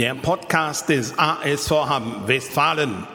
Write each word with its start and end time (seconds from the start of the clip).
Der 0.00 0.14
Podcast 0.14 0.88
des 0.88 1.12
ASV 1.18 1.70
Hamm 1.70 2.26
Westfalen. 2.26 3.06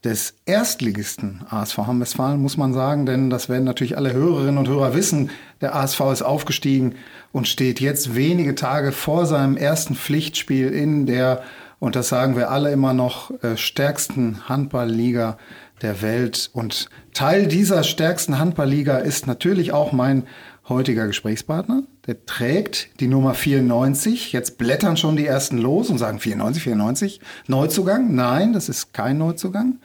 des 0.03 0.35
Erstligisten 0.45 1.45
ASV 1.49 1.77
Hamm-Westfalen, 1.77 2.41
muss 2.41 2.57
man 2.57 2.73
sagen, 2.73 3.05
denn 3.05 3.29
das 3.29 3.47
werden 3.47 3.63
natürlich 3.63 3.97
alle 3.97 4.11
Hörerinnen 4.11 4.57
und 4.57 4.67
Hörer 4.67 4.93
wissen. 4.93 5.29
Der 5.61 5.75
ASV 5.75 6.01
ist 6.11 6.21
aufgestiegen 6.21 6.95
und 7.31 7.47
steht 7.47 7.79
jetzt 7.79 8.15
wenige 8.15 8.55
Tage 8.55 8.91
vor 8.91 9.25
seinem 9.25 9.55
ersten 9.55 9.95
Pflichtspiel 9.95 10.69
in 10.69 11.05
der, 11.05 11.43
und 11.79 11.95
das 11.95 12.09
sagen 12.09 12.35
wir 12.35 12.51
alle 12.51 12.71
immer 12.71 12.93
noch, 12.93 13.31
äh, 13.43 13.55
stärksten 13.55 14.49
Handballliga 14.49 15.37
der 15.81 16.01
Welt. 16.01 16.49
Und 16.53 16.89
Teil 17.13 17.47
dieser 17.47 17.83
stärksten 17.83 18.39
Handballliga 18.39 18.97
ist 18.97 19.27
natürlich 19.27 19.71
auch 19.71 19.91
mein 19.91 20.23
heutiger 20.69 21.07
Gesprächspartner. 21.07 21.83
Der 22.07 22.25
trägt 22.25 22.99
die 22.99 23.07
Nummer 23.07 23.33
94. 23.33 24.31
Jetzt 24.31 24.57
blättern 24.57 24.97
schon 24.97 25.15
die 25.15 25.25
ersten 25.25 25.57
los 25.57 25.89
und 25.89 25.97
sagen 25.97 26.19
94, 26.19 26.63
94. 26.63 27.19
Neuzugang? 27.47 28.13
Nein, 28.15 28.53
das 28.53 28.69
ist 28.69 28.93
kein 28.93 29.17
Neuzugang. 29.17 29.79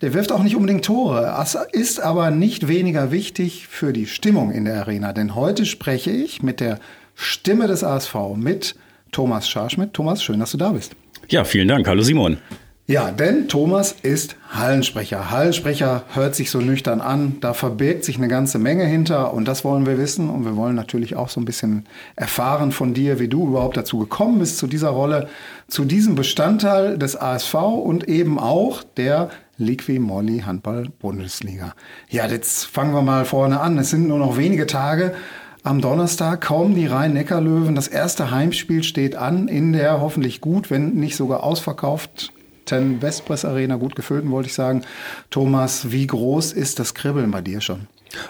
Der 0.00 0.14
wirft 0.14 0.32
auch 0.32 0.42
nicht 0.42 0.56
unbedingt 0.56 0.84
Tore. 0.84 1.22
Das 1.22 1.56
ist 1.72 2.00
aber 2.00 2.30
nicht 2.30 2.68
weniger 2.68 3.10
wichtig 3.10 3.66
für 3.68 3.92
die 3.92 4.06
Stimmung 4.06 4.50
in 4.50 4.64
der 4.64 4.80
Arena. 4.80 5.12
Denn 5.12 5.34
heute 5.34 5.66
spreche 5.66 6.10
ich 6.10 6.42
mit 6.42 6.60
der 6.60 6.78
Stimme 7.14 7.66
des 7.66 7.84
ASV, 7.84 8.14
mit 8.36 8.74
Thomas 9.12 9.48
Scharschmidt. 9.48 9.94
Thomas, 9.94 10.22
schön, 10.22 10.40
dass 10.40 10.50
du 10.50 10.58
da 10.58 10.72
bist. 10.72 10.94
Ja, 11.28 11.44
vielen 11.44 11.68
Dank. 11.68 11.86
Hallo 11.86 12.02
Simon. 12.02 12.38
Ja, 12.86 13.10
denn 13.10 13.48
Thomas 13.48 13.92
ist 14.02 14.36
Hallensprecher. 14.50 15.30
Hallensprecher 15.30 16.04
hört 16.12 16.34
sich 16.34 16.50
so 16.50 16.58
nüchtern 16.58 17.00
an. 17.00 17.38
Da 17.40 17.54
verbirgt 17.54 18.04
sich 18.04 18.18
eine 18.18 18.28
ganze 18.28 18.58
Menge 18.58 18.84
hinter 18.84 19.32
und 19.32 19.48
das 19.48 19.64
wollen 19.64 19.86
wir 19.86 19.96
wissen. 19.96 20.28
Und 20.28 20.44
wir 20.44 20.54
wollen 20.54 20.76
natürlich 20.76 21.16
auch 21.16 21.30
so 21.30 21.40
ein 21.40 21.46
bisschen 21.46 21.86
erfahren 22.14 22.72
von 22.72 22.92
dir, 22.92 23.18
wie 23.18 23.28
du 23.28 23.48
überhaupt 23.48 23.78
dazu 23.78 24.00
gekommen 24.00 24.38
bist, 24.38 24.58
zu 24.58 24.66
dieser 24.66 24.90
Rolle, 24.90 25.28
zu 25.66 25.86
diesem 25.86 26.14
Bestandteil 26.14 26.98
des 26.98 27.16
ASV 27.16 27.54
und 27.54 28.06
eben 28.06 28.38
auch 28.38 28.82
der 28.82 29.30
Liqui 29.56 29.98
Molly 29.98 30.40
Handball 30.40 30.88
Bundesliga. 30.98 31.72
Ja, 32.10 32.26
jetzt 32.26 32.66
fangen 32.66 32.92
wir 32.92 33.00
mal 33.00 33.24
vorne 33.24 33.60
an. 33.60 33.78
Es 33.78 33.88
sind 33.88 34.08
nur 34.08 34.18
noch 34.18 34.36
wenige 34.36 34.66
Tage. 34.66 35.14
Am 35.62 35.80
Donnerstag 35.80 36.42
kaum 36.42 36.74
die 36.74 36.86
Rhein-Neckar-Löwen. 36.86 37.74
Das 37.74 37.88
erste 37.88 38.30
Heimspiel 38.30 38.82
steht 38.82 39.16
an 39.16 39.48
in 39.48 39.72
der 39.72 40.02
hoffentlich 40.02 40.42
gut, 40.42 40.70
wenn 40.70 40.92
nicht 40.96 41.16
sogar 41.16 41.42
ausverkauft 41.42 42.33
Ten 42.64 43.00
Vespres 43.00 43.44
Arena 43.44 43.76
gut 43.76 43.96
gefüllt, 43.96 44.28
wollte 44.30 44.48
ich 44.48 44.54
sagen. 44.54 44.82
Thomas, 45.30 45.90
wie 45.90 46.06
groß 46.06 46.52
ist 46.52 46.78
das 46.78 46.94
Kribbeln 46.94 47.30
bei 47.30 47.40
dir 47.40 47.60
schon? 47.60 47.86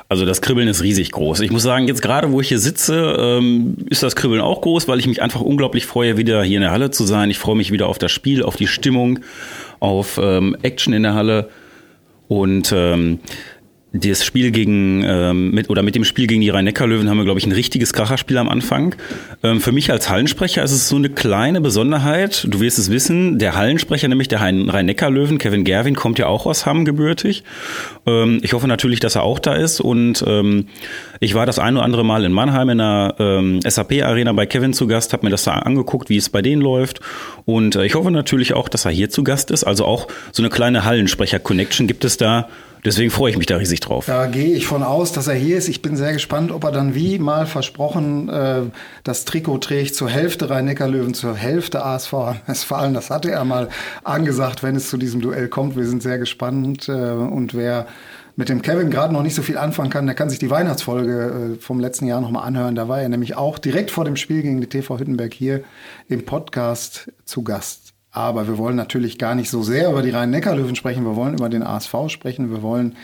Also 0.09 0.25
das 0.25 0.41
Kribbeln 0.41 0.69
ist 0.69 0.83
riesig 0.83 1.13
groß. 1.13 1.41
Ich 1.41 1.51
muss 1.51 1.63
sagen, 1.63 1.89
jetzt 1.89 2.03
gerade 2.03 2.33
wo 2.33 2.41
ich 2.41 2.49
hier 2.49 2.59
sitze, 2.59 3.17
ähm, 3.19 3.77
ist 3.91 4.03
das 4.03 4.17
Kribbeln 4.17 4.41
auch 4.41 4.61
groß, 4.61 4.89
weil 4.89 4.99
ich 4.99 5.07
mich 5.07 5.23
einfach 5.23 5.41
unglaublich 5.41 5.87
freue, 5.87 6.17
wieder 6.17 6.43
hier 6.43 6.57
in 6.57 6.63
der 6.63 6.71
Halle 6.71 6.91
zu 6.91 7.05
sein. 7.05 7.31
Ich 7.31 7.39
freue 7.39 7.57
mich 7.57 7.71
wieder 7.71 7.89
auf 7.89 7.99
das 7.99 8.13
Spiel, 8.13 8.43
auf 8.43 8.57
die 8.57 8.67
Stimmung, 8.67 9.21
auf 9.81 10.19
ähm, 10.23 10.57
Action 10.63 10.93
in 10.93 11.03
der 11.03 11.15
Halle. 11.15 11.51
Und 12.29 12.73
ähm, 12.75 13.21
das 13.97 14.25
Spiel 14.25 14.51
gegen 14.51 15.05
ähm, 15.07 15.53
mit 15.53 15.71
oder 15.71 15.83
mit 15.83 15.95
dem 15.95 16.05
Spiel 16.05 16.27
gegen 16.27 16.41
die 16.41 16.51
Rhein-Neckar-Löwen 16.51 17.09
haben 17.09 17.17
wir, 17.17 17.25
glaube 17.25 17.39
ich, 17.39 17.47
ein 17.47 17.53
richtiges 17.53 17.93
Kracherspiel 17.93 18.39
am 18.39 18.49
Anfang. 18.49 18.97
Ähm, 19.45 19.61
für 19.61 19.71
mich 19.71 19.93
als 19.93 20.11
Hallensprecher 20.11 20.65
ist 20.65 20.73
es 20.73 20.89
so 20.89 20.97
eine 20.97 21.11
kleine 21.11 21.61
Besonderheit. 21.61 22.45
Du 22.51 22.59
wirst 22.59 22.77
es 22.81 22.91
wissen, 22.91 23.39
der 23.39 23.55
Hallensprecher, 23.55 24.09
nämlich 24.09 24.27
der 24.27 24.41
Rhein-Neckar-Löwen, 24.41 25.39
Kevin 25.39 25.63
Gerwin, 25.63 25.95
kommt 25.95 26.19
ja 26.19 26.27
auch 26.27 26.45
aus 26.45 26.67
Hamm 26.67 26.85
gebürtig. 26.85 27.45
Ähm, 28.05 28.41
ich 28.43 28.53
hoffe 28.53 28.67
natürlich, 28.67 28.99
dass 28.99 29.15
er 29.15 29.23
auch 29.23 29.39
da 29.39 29.55
ist. 29.55 29.81
Und 29.81 30.25
ähm, 30.27 30.67
ich 31.21 31.35
war 31.35 31.47
das 31.47 31.61
ein 31.61 31.77
oder 31.77 31.85
andere 31.85 32.05
Mal 32.05 32.25
in 32.25 32.33
Mannheim 32.33 32.71
in 32.71 32.79
der 32.79 33.15
ähm, 33.21 33.61
SAP-Arena 33.63 34.33
bei 34.33 34.47
Kevin 34.47 34.73
zu 34.73 34.89
Gast, 34.89 35.13
habe 35.13 35.25
mir 35.25 35.31
das 35.31 35.45
da 35.45 35.53
angeguckt, 35.53 36.09
wie 36.09 36.17
es 36.17 36.31
bei 36.31 36.43
denen 36.43 36.63
läuft. 36.63 36.99
Und 37.45 37.77
äh, 37.77 37.87
ich 37.87 37.95
hoffe 37.95 38.11
natürlich 38.11 38.55
auch, 38.55 38.69
dass 38.69 38.87
er 38.87 38.91
hier 38.91 39.09
zu 39.09 39.23
Gast 39.23 39.53
ist. 39.53 39.63
Also 39.63 39.85
auch 39.85 40.09
so 40.33 40.43
eine 40.43 40.51
kleine 40.51 40.85
Hallensprecher-Connection 40.85 41.87
gibt 41.87 42.05
es 42.05 42.17
da 42.17 42.49
Deswegen 42.85 43.11
freue 43.11 43.31
ich 43.31 43.39
mich 43.39 43.47
da 43.47 43.57
riesig 43.57 43.81
drauf. 43.81 44.07
Da 44.07 44.27
gehe 44.27 44.55
ich 44.55 44.67
von 44.67 44.83
aus, 44.83 45.13
dass 45.13 45.27
er 45.27 45.35
hier 45.35 45.57
ist. 45.57 45.69
Ich 45.69 45.81
bin 45.81 45.97
sehr 45.97 46.13
gespannt, 46.13 46.53
ob 46.53 46.65
er 46.65 46.73
dann 46.73 46.95
wie 46.95 47.19
mal 47.19 47.47
versprochen 47.47 48.29
äh, 48.29 48.63
das 49.05 49.25
Trikot 49.25 49.59
trägt 49.59 49.95
zur 49.95 50.11
Hälfte 50.11 50.51
Rhein-Neckar-Löwen, 50.51 51.15
zur 51.15 51.35
Hälfte 51.35 51.85
ASV 51.85 52.13
Westfalen. 52.47 52.93
Das 52.93 53.11
hatte 53.11 53.31
er 53.31 53.45
mal 53.45 53.69
angesagt, 54.03 54.63
wenn 54.63 54.77
es 54.77 54.91
zu 54.91 54.99
diesem 54.99 55.21
Duell 55.23 55.49
kommt. 55.49 55.77
Wir 55.77 55.87
sind 55.87 56.03
sehr 56.03 56.19
gespannt. 56.19 56.89
Äh, 56.89 56.93
und 56.93 57.55
wer 57.55 57.87
mit 58.37 58.49
dem 58.49 58.63
Kevin 58.63 58.91
gerade 58.91 59.13
noch 59.13 59.23
nicht 59.23 59.35
so 59.35 59.43
viel 59.43 59.59
anfangen 59.59 59.91
kann, 59.91 60.07
der 60.07 60.15
kann 60.15 60.29
sich 60.29 60.39
die 60.39 60.51
Weihnachtsfolge 60.51 61.57
äh, 61.57 61.61
vom 61.61 61.81
letzten 61.81 62.07
Jahr 62.07 62.21
nochmal 62.21 62.47
anhören. 62.47 62.75
Da 62.75 62.89
war 62.89 63.01
er 63.01 63.09
nämlich 63.09 63.37
auch 63.37 63.59
direkt 63.59 63.91
vor 63.91 64.05
dem 64.05 64.17
Spiel 64.17 64.43
gegen 64.43 64.61
die 64.61 64.67
TV 64.67 64.99
Hüttenberg 64.99 65.33
hier 65.33 65.63
im 66.09 66.25
Podcast 66.25 67.13
zu 67.25 67.45
Gast. 67.45 67.84
Aber 68.15 68.47
wir 68.47 68.59
wollen 68.59 68.77
natürlich 68.77 69.19
gar 69.19 69.35
nicht 69.35 69.51
so 69.51 69.65
sehr 69.65 69.91
über 69.91 70.01
die 70.01 70.11
Rhein-Neckar-Löwen 70.11 70.77
sprechen. 70.77 71.05
Wir 71.05 71.17
wollen 71.17 71.35
über 71.35 71.49
den 71.49 71.65
ASV 71.65 71.95
sprechen. 72.07 72.49
Wir 72.49 72.63
wollen 72.63 72.95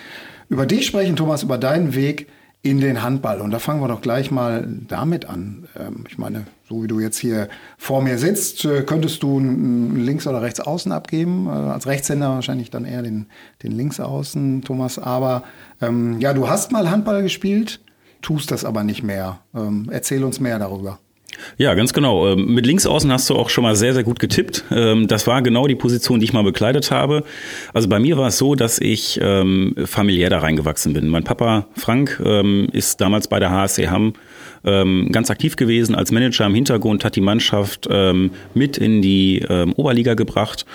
über 0.48 0.66
dich 0.66 0.86
sprechen, 0.86 1.16
Thomas, 1.16 1.42
über 1.42 1.58
deinen 1.58 1.96
Weg 1.96 2.28
in 2.62 2.80
den 2.80 3.02
Handball. 3.02 3.40
Und 3.40 3.50
da 3.50 3.58
fangen 3.58 3.80
wir 3.80 3.88
doch 3.88 4.02
gleich 4.02 4.30
mal 4.30 4.68
damit 4.86 5.24
an. 5.24 5.66
Ähm, 5.76 6.04
ich 6.08 6.16
meine, 6.16 6.46
so 6.68 6.84
wie 6.84 6.86
du 6.86 7.00
jetzt 7.00 7.18
hier 7.18 7.48
vor 7.76 8.02
mir 8.02 8.18
sitzt, 8.18 8.64
äh, 8.64 8.82
könntest 8.82 9.24
du 9.24 9.40
links 9.40 10.28
oder 10.28 10.42
rechts 10.42 10.60
außen 10.60 10.92
abgeben. 10.92 11.48
Äh, 11.48 11.50
als 11.50 11.88
Rechtshänder 11.88 12.28
wahrscheinlich 12.28 12.70
dann 12.70 12.84
eher 12.84 13.02
den, 13.02 13.26
den 13.64 13.72
Linksaußen, 13.72 14.62
Thomas. 14.62 15.00
Aber 15.00 15.42
ähm, 15.80 16.20
ja, 16.20 16.34
du 16.34 16.48
hast 16.48 16.70
mal 16.70 16.88
Handball 16.88 17.24
gespielt, 17.24 17.80
tust 18.22 18.52
das 18.52 18.64
aber 18.64 18.84
nicht 18.84 19.02
mehr. 19.02 19.40
Ähm, 19.56 19.88
erzähl 19.90 20.22
uns 20.22 20.38
mehr 20.38 20.60
darüber. 20.60 21.00
Ja, 21.58 21.74
ganz 21.74 21.92
genau. 21.92 22.28
Ähm, 22.28 22.46
mit 22.54 22.66
Linksaußen 22.66 23.10
hast 23.12 23.28
du 23.30 23.36
auch 23.36 23.50
schon 23.50 23.62
mal 23.64 23.76
sehr, 23.76 23.94
sehr 23.94 24.02
gut 24.02 24.18
getippt. 24.18 24.64
Ähm, 24.70 25.08
das 25.08 25.26
war 25.26 25.42
genau 25.42 25.66
die 25.66 25.74
Position, 25.74 26.20
die 26.20 26.24
ich 26.24 26.32
mal 26.32 26.44
bekleidet 26.44 26.90
habe. 26.90 27.24
Also 27.72 27.88
bei 27.88 27.98
mir 27.98 28.16
war 28.16 28.28
es 28.28 28.38
so, 28.38 28.54
dass 28.54 28.78
ich 28.80 29.18
ähm, 29.22 29.74
familiär 29.84 30.30
da 30.30 30.38
reingewachsen 30.38 30.92
bin. 30.92 31.08
Mein 31.08 31.24
Papa 31.24 31.66
Frank 31.76 32.20
ist 32.72 33.00
damals 33.00 33.28
bei 33.28 33.38
der 33.38 33.50
HSC 33.50 33.88
Hamm 33.88 34.14
ganz 34.62 35.30
aktiv 35.30 35.56
gewesen 35.56 35.94
als 35.94 36.12
Manager 36.12 36.46
im 36.46 36.54
Hintergrund, 36.54 37.04
hat 37.04 37.16
die 37.16 37.20
Mannschaft 37.20 37.88
mit 38.54 38.78
in 38.78 39.02
die 39.02 39.44
Oberliga 39.76 40.14
gebracht. 40.14 40.66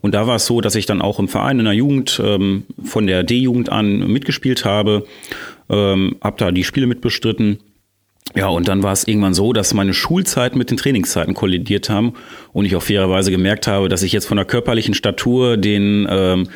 Und 0.00 0.14
da 0.14 0.26
war 0.26 0.36
es 0.36 0.46
so, 0.46 0.60
dass 0.60 0.74
ich 0.74 0.86
dann 0.86 1.02
auch 1.02 1.18
im 1.18 1.28
Verein 1.28 1.58
in 1.58 1.64
der 1.64 1.74
Jugend 1.74 2.10
von 2.10 3.06
der 3.06 3.22
D-Jugend 3.22 3.70
an 3.70 4.10
mitgespielt 4.10 4.64
habe, 4.64 5.06
habe 5.68 6.34
da 6.36 6.50
die 6.50 6.64
Spiele 6.64 6.86
mitbestritten 6.86 7.58
ja, 8.34 8.48
und 8.48 8.68
dann 8.68 8.82
war 8.82 8.92
es 8.92 9.06
irgendwann 9.06 9.34
so, 9.34 9.52
dass 9.52 9.74
meine 9.74 9.94
Schulzeiten 9.94 10.58
mit 10.58 10.70
den 10.70 10.76
Trainingszeiten 10.76 11.34
kollidiert 11.34 11.88
haben 11.88 12.12
und 12.52 12.64
ich 12.64 12.76
auch 12.76 12.82
fairerweise 12.82 13.30
gemerkt 13.30 13.66
habe, 13.66 13.88
dass 13.88 14.02
ich 14.02 14.12
jetzt 14.12 14.26
von 14.26 14.36
der 14.36 14.46
körperlichen 14.46 14.94
Statur 14.94 15.56
den 15.56 16.06
ähm, 16.10 16.48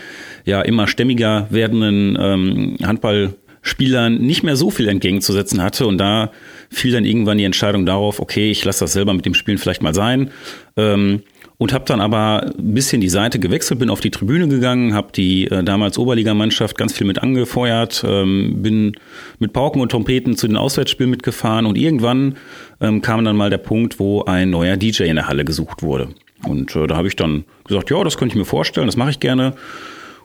ja 0.45 0.61
immer 0.63 0.87
stämmiger 0.87 1.47
werdenden 1.51 2.19
ähm, 2.21 2.77
Handballspielern 2.83 4.19
nicht 4.19 4.43
mehr 4.43 4.57
so 4.57 4.71
viel 4.71 4.89
entgegenzusetzen 4.89 5.63
hatte 5.63 5.87
und 5.87 5.99
da 5.99 6.31
fiel 6.69 6.93
dann 6.93 7.05
irgendwann 7.05 7.39
die 7.39 7.45
Entscheidung 7.45 7.87
darauf, 7.87 8.21
okay, 8.21 8.51
ich 8.51 8.65
lasse 8.65 8.81
das 8.85 8.93
selber 8.93 9.15
mit 9.15 9.25
dem 9.25 9.35
Spielen 9.35 9.59
vielleicht 9.59 9.83
mal 9.83 9.95
sein. 9.95 10.31
Ähm, 10.77 11.23
und 11.63 11.73
habe 11.73 11.85
dann 11.87 12.01
aber 12.01 12.51
ein 12.59 12.75
bisschen 12.75 13.01
die 13.01 13.09
Seite 13.09 13.39
gewechselt, 13.39 13.79
bin 13.79 13.89
auf 13.89 14.01
die 14.01 14.11
Tribüne 14.11 14.49
gegangen, 14.49 14.95
habe 14.95 15.13
die 15.13 15.47
äh, 15.47 15.63
damals 15.63 15.97
Oberligamannschaft 15.97 16.77
ganz 16.77 16.93
viel 16.93 17.07
mit 17.07 17.23
angefeuert, 17.23 18.03
ähm, 18.05 18.63
bin 18.63 18.97
mit 19.39 19.53
Pauken 19.53 19.81
und 19.81 19.93
Trompeten 19.93 20.37
zu 20.37 20.49
den 20.49 20.57
Auswärtsspielen 20.57 21.09
mitgefahren 21.09 21.67
und 21.67 21.79
irgendwann 21.79 22.37
ähm, 22.81 23.01
kam 23.01 23.25
dann 23.25 23.37
mal 23.37 23.49
der 23.49 23.59
Punkt, 23.59 24.01
wo 24.01 24.25
ein 24.25 24.51
neuer 24.51 24.77
DJ 24.77 25.05
in 25.05 25.15
der 25.15 25.29
Halle 25.29 25.45
gesucht 25.45 25.85
wurde. 25.85 26.09
Und 26.45 26.75
äh, 26.75 26.89
da 26.89 26.97
habe 26.97 27.07
ich 27.07 27.15
dann 27.15 27.45
gesagt, 27.65 27.91
ja, 27.91 28.03
das 28.03 28.19
könnte 28.19 28.33
ich 28.33 28.39
mir 28.41 28.45
vorstellen, 28.45 28.89
das 28.89 28.97
mache 28.97 29.11
ich 29.11 29.21
gerne. 29.21 29.55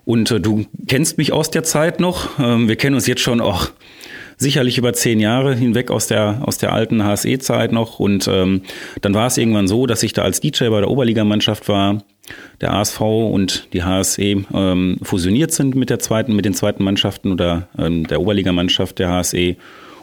Und 0.05 0.31
äh, 0.31 0.39
du 0.39 0.65
kennst 0.87 1.19
mich 1.19 1.33
aus 1.33 1.51
der 1.51 1.61
Zeit 1.61 1.99
noch. 1.99 2.39
Ähm, 2.39 2.67
wir 2.67 2.77
kennen 2.77 2.95
uns 2.95 3.05
jetzt 3.05 3.21
schon 3.21 3.41
auch 3.41 3.69
sicherlich 4.37 4.77
über 4.77 4.93
zehn 4.93 5.19
Jahre 5.19 5.55
hinweg 5.55 5.91
aus 5.91 6.07
der, 6.07 6.41
aus 6.43 6.57
der 6.57 6.71
alten 6.71 7.03
HSE-Zeit 7.03 7.71
noch. 7.71 7.99
Und 7.99 8.27
ähm, 8.27 8.61
dann 9.01 9.13
war 9.13 9.27
es 9.27 9.37
irgendwann 9.37 9.67
so, 9.67 9.87
dass 9.87 10.03
ich 10.03 10.13
da 10.13 10.21
als 10.21 10.39
DJ 10.39 10.69
bei 10.69 10.79
der 10.79 10.89
Oberligamannschaft 10.89 11.67
war, 11.67 12.03
der 12.61 12.73
ASV 12.73 13.01
und 13.01 13.67
die 13.73 13.83
HSE 13.83 14.45
ähm, 14.53 14.97
fusioniert 15.01 15.51
sind 15.51 15.75
mit 15.75 15.89
der 15.89 15.99
zweiten, 15.99 16.35
mit 16.35 16.45
den 16.45 16.53
zweiten 16.53 16.83
Mannschaften 16.83 17.31
oder 17.31 17.67
ähm, 17.77 18.05
der 18.07 18.21
Oberligamannschaft 18.21 18.99
der 18.99 19.09
HSE. 19.09 19.55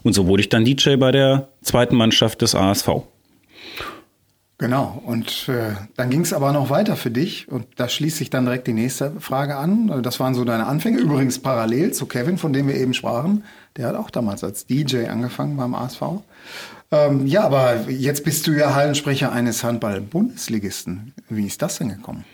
Und 0.02 0.12
so 0.12 0.26
wurde 0.26 0.42
ich 0.42 0.48
dann 0.48 0.64
DJ 0.64 0.96
bei 0.96 1.12
der 1.12 1.48
zweiten 1.62 1.96
Mannschaft 1.96 2.42
des 2.42 2.54
ASV. 2.54 2.88
Genau, 4.56 5.02
und 5.04 5.48
äh, 5.48 5.74
dann 5.96 6.10
ging 6.10 6.20
es 6.20 6.32
aber 6.32 6.52
noch 6.52 6.70
weiter 6.70 6.94
für 6.94 7.10
dich 7.10 7.48
und 7.50 7.66
da 7.76 7.88
schließt 7.88 8.18
sich 8.18 8.30
dann 8.30 8.44
direkt 8.44 8.68
die 8.68 8.72
nächste 8.72 9.20
Frage 9.20 9.56
an. 9.56 10.00
Das 10.02 10.20
waren 10.20 10.34
so 10.34 10.44
deine 10.44 10.66
Anfänge, 10.66 10.98
übrigens 10.98 11.40
parallel 11.40 11.92
zu 11.92 12.06
Kevin, 12.06 12.38
von 12.38 12.52
dem 12.52 12.68
wir 12.68 12.76
eben 12.76 12.94
sprachen. 12.94 13.42
Der 13.76 13.88
hat 13.88 13.96
auch 13.96 14.10
damals 14.10 14.44
als 14.44 14.66
DJ 14.66 15.06
angefangen 15.08 15.56
beim 15.56 15.74
ASV. 15.74 16.02
Ähm, 16.92 17.26
ja, 17.26 17.42
aber 17.42 17.90
jetzt 17.90 18.22
bist 18.22 18.46
du 18.46 18.52
ja 18.52 18.74
Hallensprecher 18.74 19.32
eines 19.32 19.64
Handball-Bundesligisten. 19.64 21.12
Wie 21.28 21.46
ist 21.46 21.60
das 21.60 21.78
denn 21.78 21.88
gekommen? 21.88 22.24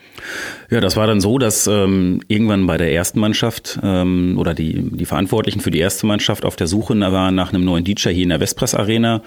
Ja, 0.70 0.80
das 0.80 0.96
war 0.96 1.06
dann 1.06 1.20
so, 1.20 1.38
dass 1.38 1.66
ähm, 1.66 2.20
irgendwann 2.28 2.66
bei 2.66 2.76
der 2.76 2.92
ersten 2.92 3.20
Mannschaft 3.20 3.78
ähm, 3.82 4.36
oder 4.38 4.54
die, 4.54 4.90
die 4.90 5.04
Verantwortlichen 5.04 5.60
für 5.60 5.70
die 5.70 5.78
erste 5.78 6.06
Mannschaft 6.06 6.44
auf 6.44 6.56
der 6.56 6.66
Suche 6.66 6.98
waren 7.00 7.34
nach 7.34 7.52
einem 7.52 7.64
neuen 7.64 7.84
DJ 7.84 8.10
hier 8.10 8.24
in 8.24 8.28
der 8.28 8.40
Westpress 8.40 8.74
Arena. 8.74 9.22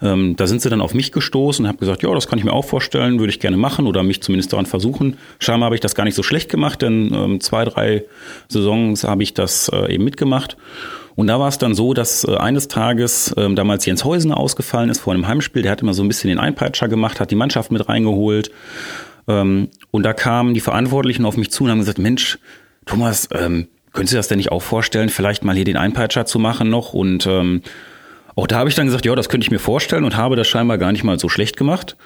Ähm, 0.00 0.36
da 0.36 0.46
sind 0.46 0.62
sie 0.62 0.70
dann 0.70 0.80
auf 0.80 0.94
mich 0.94 1.12
gestoßen 1.12 1.64
und 1.64 1.68
habe 1.68 1.78
gesagt, 1.78 2.02
ja, 2.02 2.14
das 2.14 2.28
kann 2.28 2.38
ich 2.38 2.44
mir 2.44 2.52
auch 2.52 2.64
vorstellen, 2.64 3.18
würde 3.18 3.30
ich 3.30 3.40
gerne 3.40 3.56
machen 3.56 3.86
oder 3.86 4.02
mich 4.02 4.22
zumindest 4.22 4.52
daran 4.52 4.66
versuchen. 4.66 5.16
Scheinbar 5.38 5.66
habe 5.66 5.74
ich 5.74 5.80
das 5.80 5.94
gar 5.94 6.04
nicht 6.04 6.14
so 6.14 6.22
schlecht 6.22 6.50
gemacht, 6.50 6.82
denn 6.82 7.12
ähm, 7.14 7.40
zwei, 7.40 7.64
drei 7.64 8.04
Saisons 8.48 9.04
habe 9.04 9.22
ich 9.22 9.34
das 9.34 9.70
äh, 9.72 9.94
eben 9.94 10.04
mitgemacht. 10.04 10.56
Und 11.14 11.26
da 11.26 11.38
war 11.38 11.48
es 11.48 11.58
dann 11.58 11.74
so, 11.74 11.94
dass 11.94 12.24
äh, 12.24 12.36
eines 12.36 12.68
Tages 12.68 13.34
ähm, 13.36 13.56
damals 13.56 13.84
Jens 13.84 14.04
Heusener 14.04 14.38
ausgefallen 14.38 14.90
ist 14.90 15.00
vor 15.00 15.12
einem 15.12 15.28
Heimspiel. 15.28 15.62
Der 15.62 15.72
hat 15.72 15.82
immer 15.82 15.94
so 15.94 16.02
ein 16.02 16.08
bisschen 16.08 16.28
den 16.28 16.38
Einpeitscher 16.38 16.88
gemacht, 16.88 17.20
hat 17.20 17.30
die 17.30 17.36
Mannschaft 17.36 17.70
mit 17.70 17.88
reingeholt. 17.88 18.50
Ähm, 19.28 19.68
und 19.92 20.02
da 20.02 20.14
kamen 20.14 20.54
die 20.54 20.60
Verantwortlichen 20.60 21.24
auf 21.24 21.36
mich 21.36 21.52
zu 21.52 21.64
und 21.64 21.70
haben 21.70 21.78
gesagt, 21.78 21.98
Mensch, 21.98 22.38
Thomas, 22.86 23.28
ähm, 23.32 23.68
könntest 23.92 24.14
du 24.14 24.16
das 24.16 24.26
denn 24.26 24.38
nicht 24.38 24.50
auch 24.50 24.62
vorstellen, 24.62 25.10
vielleicht 25.10 25.44
mal 25.44 25.54
hier 25.54 25.66
den 25.66 25.76
Einpeitscher 25.76 26.24
zu 26.26 26.40
machen 26.40 26.70
noch? 26.70 26.94
Und 26.94 27.26
ähm, 27.26 27.62
auch 28.34 28.46
da 28.46 28.56
habe 28.56 28.70
ich 28.70 28.74
dann 28.74 28.86
gesagt, 28.86 29.04
ja, 29.04 29.14
das 29.14 29.28
könnte 29.28 29.44
ich 29.44 29.50
mir 29.50 29.58
vorstellen 29.58 30.04
und 30.04 30.16
habe 30.16 30.34
das 30.34 30.48
scheinbar 30.48 30.78
gar 30.78 30.90
nicht 30.90 31.04
mal 31.04 31.18
so 31.18 31.28
schlecht 31.28 31.56
gemacht. 31.56 31.96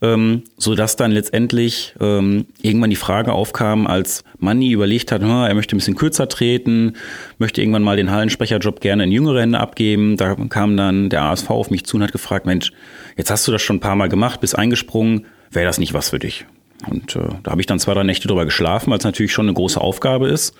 Ähm, 0.00 0.42
so 0.56 0.74
dass 0.74 0.96
dann 0.96 1.10
letztendlich 1.10 1.94
ähm, 2.00 2.46
irgendwann 2.60 2.90
die 2.90 2.96
Frage 2.96 3.32
aufkam, 3.32 3.86
als 3.86 4.22
Manni 4.38 4.70
überlegt 4.70 5.10
hat, 5.10 5.22
er 5.22 5.54
möchte 5.54 5.74
ein 5.74 5.78
bisschen 5.78 5.96
kürzer 5.96 6.28
treten, 6.28 6.94
möchte 7.38 7.60
irgendwann 7.60 7.82
mal 7.82 7.96
den 7.96 8.10
Hallensprecherjob 8.10 8.80
gerne 8.80 9.04
in 9.04 9.12
jüngere 9.12 9.40
Hände 9.40 9.58
abgeben. 9.58 10.16
Da 10.16 10.36
kam 10.48 10.76
dann 10.76 11.08
der 11.08 11.22
ASV 11.22 11.50
auf 11.50 11.70
mich 11.70 11.84
zu 11.84 11.96
und 11.96 12.04
hat 12.04 12.12
gefragt, 12.12 12.46
Mensch, 12.46 12.72
jetzt 13.16 13.30
hast 13.30 13.46
du 13.48 13.52
das 13.52 13.62
schon 13.62 13.76
ein 13.76 13.80
paar 13.80 13.96
Mal 13.96 14.08
gemacht, 14.08 14.40
bist 14.40 14.56
eingesprungen, 14.56 15.26
wäre 15.50 15.66
das 15.66 15.78
nicht 15.78 15.94
was 15.94 16.10
für 16.10 16.20
dich? 16.20 16.46
Und 16.86 17.16
äh, 17.16 17.28
da 17.42 17.50
habe 17.50 17.60
ich 17.60 17.66
dann 17.66 17.80
zwei, 17.80 17.94
drei 17.94 18.04
Nächte 18.04 18.28
drüber 18.28 18.44
geschlafen, 18.44 18.90
weil 18.90 18.98
es 18.98 19.04
natürlich 19.04 19.32
schon 19.32 19.46
eine 19.46 19.54
große 19.54 19.80
Aufgabe 19.80 20.28
ist. 20.28 20.54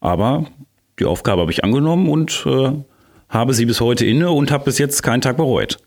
Aber 0.00 0.46
die 0.98 1.04
Aufgabe 1.04 1.42
habe 1.42 1.52
ich 1.52 1.62
angenommen 1.62 2.08
und 2.08 2.44
äh, 2.46 2.72
habe 3.28 3.54
sie 3.54 3.66
bis 3.66 3.80
heute 3.80 4.04
inne 4.04 4.30
und 4.30 4.50
habe 4.50 4.64
bis 4.64 4.78
jetzt 4.78 5.02
keinen 5.02 5.20
Tag 5.20 5.36
bereut. 5.36 5.78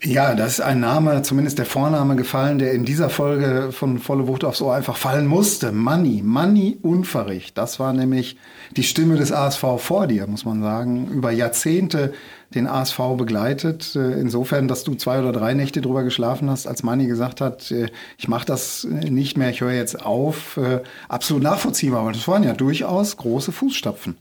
Ja, 0.00 0.36
da 0.36 0.46
ist 0.46 0.60
ein 0.60 0.78
Name, 0.78 1.22
zumindest 1.22 1.58
der 1.58 1.66
Vorname 1.66 2.14
gefallen, 2.14 2.60
der 2.60 2.72
in 2.72 2.84
dieser 2.84 3.10
Folge 3.10 3.72
von 3.72 3.98
Volle 3.98 4.28
Wucht 4.28 4.44
aufs 4.44 4.62
Ohr 4.62 4.74
einfach 4.76 4.96
fallen 4.96 5.26
musste. 5.26 5.72
Manni, 5.72 6.22
Manni 6.24 6.78
Unverricht. 6.82 7.58
Das 7.58 7.80
war 7.80 7.92
nämlich 7.92 8.36
die 8.76 8.84
Stimme 8.84 9.16
des 9.16 9.32
ASV 9.32 9.64
vor 9.78 10.06
dir, 10.06 10.28
muss 10.28 10.44
man 10.44 10.62
sagen. 10.62 11.08
Über 11.08 11.32
Jahrzehnte 11.32 12.12
den 12.54 12.66
ASV 12.66 13.16
begleitet. 13.16 13.94
Äh, 13.94 14.12
insofern, 14.20 14.68
dass 14.68 14.84
du 14.84 14.94
zwei 14.94 15.18
oder 15.18 15.32
drei 15.32 15.54
Nächte 15.54 15.80
drüber 15.80 16.02
geschlafen 16.02 16.50
hast, 16.50 16.66
als 16.66 16.82
Manni 16.82 17.06
gesagt 17.06 17.40
hat, 17.40 17.70
äh, 17.70 17.88
ich 18.16 18.28
mache 18.28 18.46
das 18.46 18.84
nicht 18.84 19.36
mehr, 19.36 19.50
ich 19.50 19.60
höre 19.60 19.72
jetzt 19.72 20.04
auf. 20.04 20.56
Äh, 20.56 20.80
absolut 21.08 21.42
nachvollziehbar, 21.42 22.04
weil 22.04 22.12
das 22.12 22.26
waren 22.28 22.44
ja 22.44 22.54
durchaus 22.54 23.16
große 23.16 23.52
Fußstapfen. 23.52 24.16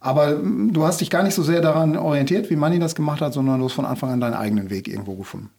Aber 0.00 0.36
mm, 0.36 0.72
du 0.72 0.84
hast 0.84 1.00
dich 1.00 1.10
gar 1.10 1.22
nicht 1.22 1.34
so 1.34 1.42
sehr 1.42 1.60
daran 1.60 1.96
orientiert, 1.96 2.50
wie 2.50 2.56
Manni 2.56 2.78
das 2.78 2.94
gemacht 2.94 3.20
hat, 3.20 3.32
sondern 3.32 3.60
du 3.60 3.66
hast 3.66 3.74
von 3.74 3.86
Anfang 3.86 4.10
an 4.10 4.20
deinen 4.20 4.34
eigenen 4.34 4.70
Weg 4.70 4.88
irgendwo 4.88 5.14
gefunden. 5.14 5.50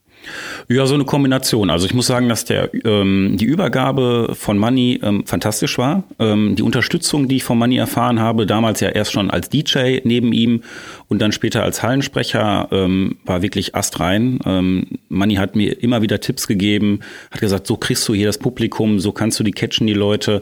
Ja, 0.68 0.86
so 0.86 0.94
eine 0.94 1.06
Kombination. 1.06 1.70
Also 1.70 1.86
ich 1.86 1.94
muss 1.94 2.08
sagen, 2.08 2.30
dass 2.30 2.46
der 2.46 2.70
ähm, 2.86 3.36
die 3.38 3.46
Übergabe 3.46 4.32
von 4.34 4.58
Money 4.58 5.00
ähm, 5.04 5.26
fantastisch 5.26 5.78
war. 5.78 6.04
Ähm, 6.20 6.56
die 6.56 6.64
Unterstützung, 6.64 7.28
die 7.28 7.38
ich 7.38 7.44
von 7.44 7.58
Money 7.58 7.78
erfahren 7.78 8.20
habe, 8.20 8.46
damals 8.46 8.80
ja 8.80 8.90
erst 8.90 9.12
schon 9.12 9.30
als 9.30 9.50
DJ 9.50 10.00
neben 10.04 10.34
ihm 10.34 10.62
und 11.08 11.22
dann 11.22 11.32
später 11.32 11.64
als 11.64 11.84
Hallensprecher, 11.84 12.70
ähm, 12.72 13.18
war 13.26 13.42
wirklich 13.42 13.76
astrein. 13.76 14.40
Ähm, 14.46 14.88
Money 15.10 15.36
hat 15.36 15.56
mir 15.56 15.82
immer 15.82 16.02
wieder 16.02 16.20
Tipps 16.20 16.48
gegeben, 16.48 17.00
hat 17.32 17.42
gesagt, 17.42 17.68
so 17.68 17.78
kriegst 17.78 18.08
du 18.08 18.14
hier 18.14 18.28
das 18.28 18.38
Publikum, 18.38 19.00
so 19.00 19.12
kannst 19.12 19.40
du 19.40 19.44
die 19.44 19.52
catchen, 19.52 19.88
die 19.88 19.94
Leute. 19.94 20.42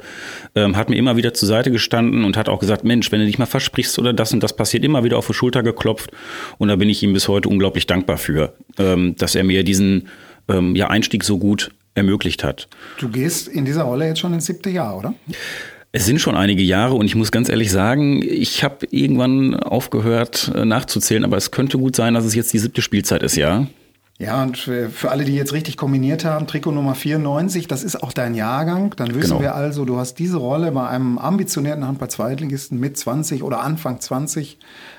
Ähm, 0.55 0.75
hat 0.75 0.89
mir 0.89 0.95
immer 0.95 1.17
wieder 1.17 1.33
zur 1.33 1.47
Seite 1.47 1.71
gestanden 1.71 2.23
und 2.23 2.37
hat 2.37 2.49
auch 2.49 2.59
gesagt, 2.59 2.83
Mensch, 2.83 3.11
wenn 3.11 3.19
du 3.19 3.25
dich 3.25 3.39
mal 3.39 3.45
versprichst 3.45 3.97
oder 3.99 4.13
das 4.13 4.33
und 4.33 4.43
das 4.43 4.55
passiert, 4.55 4.83
immer 4.83 5.03
wieder 5.03 5.17
auf 5.17 5.27
die 5.27 5.33
Schulter 5.33 5.63
geklopft. 5.63 6.11
Und 6.57 6.67
da 6.67 6.75
bin 6.75 6.89
ich 6.89 7.01
ihm 7.03 7.13
bis 7.13 7.27
heute 7.27 7.49
unglaublich 7.49 7.87
dankbar 7.87 8.17
für, 8.17 8.53
ähm, 8.77 9.15
dass 9.17 9.35
er 9.35 9.43
mir 9.43 9.63
diesen 9.69 10.07
ähm, 10.47 10.75
ja, 10.75 10.87
Einstieg 10.87 11.23
so 11.23 11.37
gut 11.37 11.71
ermöglicht 11.93 12.43
hat. 12.43 12.67
Du 12.97 13.09
gehst 13.09 13.47
in 13.47 13.65
dieser 13.65 13.83
Rolle 13.83 14.07
jetzt 14.07 14.19
schon 14.19 14.33
ins 14.33 14.45
siebte 14.45 14.69
Jahr, 14.69 14.97
oder? 14.97 15.13
Es 15.91 16.05
sind 16.05 16.19
schon 16.19 16.35
einige 16.35 16.63
Jahre 16.63 16.95
und 16.95 17.05
ich 17.05 17.15
muss 17.15 17.31
ganz 17.31 17.49
ehrlich 17.49 17.71
sagen, 17.71 18.21
ich 18.23 18.63
habe 18.63 18.87
irgendwann 18.91 19.55
aufgehört 19.55 20.51
äh, 20.55 20.65
nachzuzählen, 20.65 21.23
aber 21.23 21.37
es 21.37 21.51
könnte 21.51 21.77
gut 21.77 21.95
sein, 21.95 22.13
dass 22.13 22.25
es 22.25 22.35
jetzt 22.35 22.53
die 22.53 22.59
siebte 22.59 22.81
Spielzeit 22.81 23.23
ist, 23.23 23.35
ja. 23.35 23.67
Ja, 24.19 24.43
und 24.43 24.57
für, 24.57 24.89
alle, 25.09 25.23
die 25.23 25.33
jetzt 25.33 25.53
richtig 25.53 25.77
kombiniert 25.77 26.25
haben, 26.25 26.45
Trikot 26.45 26.73
Nummer 26.73 26.93
94, 26.93 27.67
das 27.67 27.83
ist 27.83 28.03
auch 28.03 28.11
dein 28.11 28.35
Jahrgang. 28.35 28.93
Dann 28.97 29.15
wissen 29.15 29.29
genau. 29.29 29.39
wir 29.39 29.55
also, 29.55 29.85
du 29.85 29.95
hast 29.95 30.15
diese 30.15 30.35
Rolle 30.35 30.73
bei 30.73 30.85
einem 30.89 31.17
ambitionierten 31.17 31.87
Handball-Zweitligisten 31.87 32.77
mit 32.77 32.97
20 32.97 33.43
oder 33.43 33.61
Anfang 33.61 34.01
20 34.01 34.57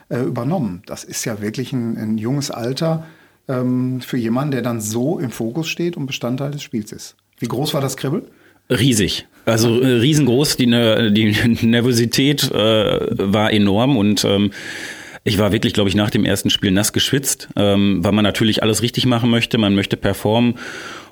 äh, 0.08 0.20
übernommen. 0.20 0.82
Das 0.86 1.04
ist 1.04 1.26
ja 1.26 1.42
wirklich 1.42 1.74
ein, 1.74 1.98
ein 1.98 2.16
junges 2.16 2.50
Alter 2.50 3.04
ähm, 3.48 4.00
für 4.00 4.16
jemanden, 4.16 4.52
der 4.52 4.62
dann 4.62 4.80
so 4.80 5.18
im 5.18 5.30
Fokus 5.30 5.68
steht 5.68 5.96
und 5.96 6.06
Bestandteil 6.06 6.50
des 6.50 6.62
Spiels 6.62 6.92
ist. 6.92 7.16
Wie 7.38 7.48
groß 7.48 7.74
war 7.74 7.80
das 7.80 7.96
Kribbel? 7.96 8.28
Riesig. 8.68 9.26
Also 9.44 9.80
äh, 9.80 9.86
riesengroß. 9.86 10.56
Die, 10.56 10.66
ne, 10.66 11.10
die 11.12 11.34
Nervosität 11.66 12.50
äh, 12.50 12.54
war 12.54 13.52
enorm 13.52 13.96
und 13.96 14.24
ähm, 14.24 14.52
ich 15.22 15.38
war 15.38 15.52
wirklich, 15.52 15.74
glaube 15.74 15.90
ich, 15.90 15.94
nach 15.94 16.10
dem 16.10 16.24
ersten 16.24 16.48
Spiel 16.48 16.70
nass 16.70 16.92
geschwitzt, 16.92 17.48
ähm, 17.56 18.02
weil 18.02 18.12
man 18.12 18.22
natürlich 18.22 18.62
alles 18.62 18.80
richtig 18.82 19.04
machen 19.04 19.28
möchte. 19.28 19.58
Man 19.58 19.74
möchte 19.74 19.96
performen 19.98 20.54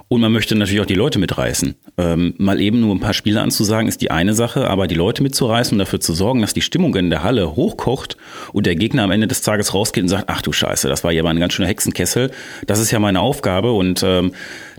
und 0.09 0.21
man 0.21 0.33
möchte 0.33 0.55
natürlich 0.55 0.81
auch 0.81 0.87
die 0.87 0.95
Leute 0.95 1.19
mitreißen. 1.19 1.75
Ähm, 1.99 2.35
mal 2.39 2.61
eben 2.61 2.81
nur 2.81 2.95
ein 2.95 3.01
paar 3.01 3.15
Spiele 3.15 3.41
anzusagen, 3.43 3.89
ist 3.89 4.01
die 4.01 4.11
eine 4.11 4.35
Sache, 4.35 4.69
aber 4.69 4.87
die 4.87 4.95
Leute 4.95 5.23
mitzureißen 5.23 5.75
und 5.75 5.79
dafür 5.79 6.01
zu 6.01 6.15
sorgen, 6.15 6.41
dass 6.41 6.55
die 6.55 6.63
Stimmung 6.63 6.95
in 6.97 7.11
der 7.11 7.23
Halle 7.23 7.55
hochkocht 7.55 8.17
und 8.53 8.67
der 8.67 8.75
Gegner 8.75 9.03
am 9.05 9.11
Ende 9.11 9.27
des 9.27 9.43
Tages 9.43 9.75
rausgeht 9.75 10.03
und 10.03 10.09
sagt, 10.09 10.25
ach 10.29 10.43
du 10.43 10.53
Scheiße, 10.53 10.89
das 10.89 11.05
war 11.05 11.13
ja 11.13 11.23
mal 11.23 11.31
ein 11.31 11.41
ganz 11.41 11.53
schöner 11.53 11.69
Hexenkessel. 11.69 12.31
Das 12.67 12.81
ist 12.81 12.91
ja 12.91 12.99
meine 12.99 13.21
Aufgabe 13.21 13.73
und 13.73 14.03
ähm, 14.03 14.33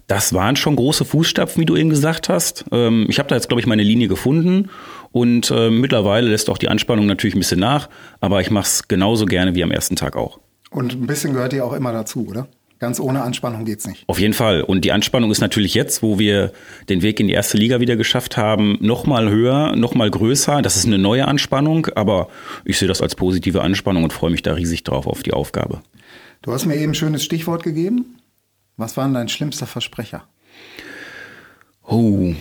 das 0.07 0.33
waren 0.33 0.55
schon 0.55 0.75
große 0.75 1.05
Fußstapfen, 1.05 1.61
wie 1.61 1.65
du 1.65 1.75
eben 1.75 1.91
gesagt 1.91 2.29
hast. 2.29 2.65
Ähm, 2.71 3.05
ich 3.09 3.19
habe 3.19 3.29
da 3.29 3.35
jetzt, 3.35 3.47
glaube 3.47 3.61
ich, 3.61 3.67
meine 3.67 3.83
Linie 3.83 4.07
gefunden 4.07 4.69
und 5.11 5.51
äh, 5.51 5.69
mittlerweile 5.69 6.27
lässt 6.27 6.49
auch 6.49 6.57
die 6.57 6.69
Anspannung 6.69 7.05
natürlich 7.05 7.35
ein 7.35 7.39
bisschen 7.39 7.59
nach, 7.59 7.89
aber 8.19 8.41
ich 8.41 8.49
mache 8.49 8.65
es 8.65 8.87
genauso 8.87 9.25
gerne 9.25 9.53
wie 9.53 9.63
am 9.63 9.71
ersten 9.71 9.95
Tag 9.95 10.15
auch. 10.15 10.39
Und 10.71 10.93
ein 10.93 11.07
bisschen 11.07 11.33
gehört 11.33 11.51
dir 11.51 11.63
auch 11.65 11.73
immer 11.73 11.93
dazu, 11.93 12.27
oder? 12.27 12.47
Ganz 12.79 13.01
ohne 13.01 13.23
Anspannung 13.23 13.65
geht's 13.65 13.85
nicht. 13.85 14.05
Auf 14.07 14.19
jeden 14.19 14.33
Fall. 14.33 14.61
Und 14.61 14.85
die 14.85 14.93
Anspannung 14.93 15.31
ist 15.31 15.41
natürlich 15.41 15.73
jetzt, 15.73 16.01
wo 16.01 16.17
wir 16.17 16.53
den 16.87 17.01
Weg 17.01 17.19
in 17.19 17.27
die 17.27 17.33
erste 17.33 17.57
Liga 17.57 17.81
wieder 17.81 17.97
geschafft 17.97 18.37
haben, 18.37 18.77
noch 18.79 19.05
mal 19.05 19.29
höher, 19.29 19.75
noch 19.75 19.95
mal 19.95 20.09
größer. 20.09 20.61
Das 20.61 20.77
ist 20.77 20.85
eine 20.85 20.97
neue 20.97 21.27
Anspannung, 21.27 21.87
aber 21.95 22.29
ich 22.63 22.79
sehe 22.79 22.87
das 22.87 23.01
als 23.01 23.15
positive 23.15 23.61
Anspannung 23.61 24.05
und 24.05 24.13
freue 24.13 24.31
mich 24.31 24.43
da 24.43 24.53
riesig 24.53 24.83
drauf 24.85 25.07
auf 25.07 25.23
die 25.23 25.33
Aufgabe. 25.33 25.81
Du 26.41 26.53
hast 26.53 26.65
mir 26.65 26.77
eben 26.77 26.91
ein 26.91 26.95
schönes 26.95 27.23
Stichwort 27.23 27.63
gegeben. 27.63 28.15
Was 28.77 28.95
war 28.95 29.03
denn 29.03 29.13
dein 29.13 29.27
schlimmster 29.27 29.67
Versprecher? 29.67 30.23
Oh. 31.85 32.33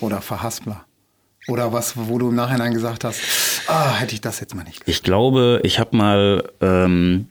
Oder 0.00 0.22
Verhaspler? 0.22 0.86
Oder 1.46 1.74
was, 1.74 1.94
wo 1.96 2.18
du 2.18 2.30
im 2.30 2.34
Nachhinein 2.34 2.72
gesagt 2.72 3.04
hast, 3.04 3.20
ah, 3.68 3.94
hätte 3.96 4.14
ich 4.14 4.22
das 4.22 4.40
jetzt 4.40 4.54
mal 4.54 4.62
nicht. 4.62 4.80
Gesagt. 4.80 4.88
Ich 4.88 5.02
glaube, 5.02 5.60
ich 5.62 5.78
habe 5.78 5.94
mal 5.94 6.50
ähm, 6.62 7.28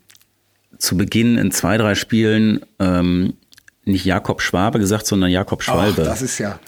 zu 0.83 0.97
Beginn 0.97 1.37
in 1.37 1.49
zwei, 1.51 1.77
drei 1.77 1.95
Spielen 1.95 2.59
ähm, 2.77 3.35
nicht 3.85 4.03
Jakob 4.03 4.41
Schwabe 4.41 4.79
gesagt, 4.79 5.07
sondern 5.07 5.31
Jakob 5.31 5.63
Schwalbe. 5.63 6.01
Ach, 6.01 6.07
das 6.07 6.21
ist 6.21 6.39
ja. 6.39 6.59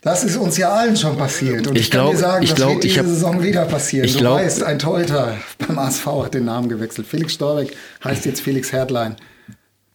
Das 0.00 0.24
ist 0.24 0.36
uns 0.36 0.56
ja 0.56 0.70
allen 0.72 0.96
schon 0.96 1.16
passiert. 1.16 1.68
Und 1.68 1.76
ich, 1.76 1.82
ich 1.82 1.90
glaub, 1.92 2.06
kann 2.06 2.16
dir 2.16 2.20
sagen, 2.20 2.42
ich 2.42 2.50
das 2.50 2.56
glaub, 2.56 2.72
wird 2.72 2.84
diese 2.84 2.98
hab, 2.98 3.06
Saison 3.06 3.42
wieder 3.44 3.64
passieren. 3.66 4.06
Ich 4.06 4.14
du 4.14 4.18
glaub, 4.18 4.38
weißt, 4.38 4.64
ein 4.64 4.80
Torhüter 4.80 5.36
beim 5.58 5.78
ASV 5.78 6.06
hat 6.24 6.34
den 6.34 6.46
Namen 6.46 6.68
gewechselt. 6.68 7.06
Felix 7.06 7.34
Storbeck 7.34 7.76
heißt 8.02 8.24
jetzt 8.26 8.40
Felix 8.40 8.72
Herdlein. 8.72 9.14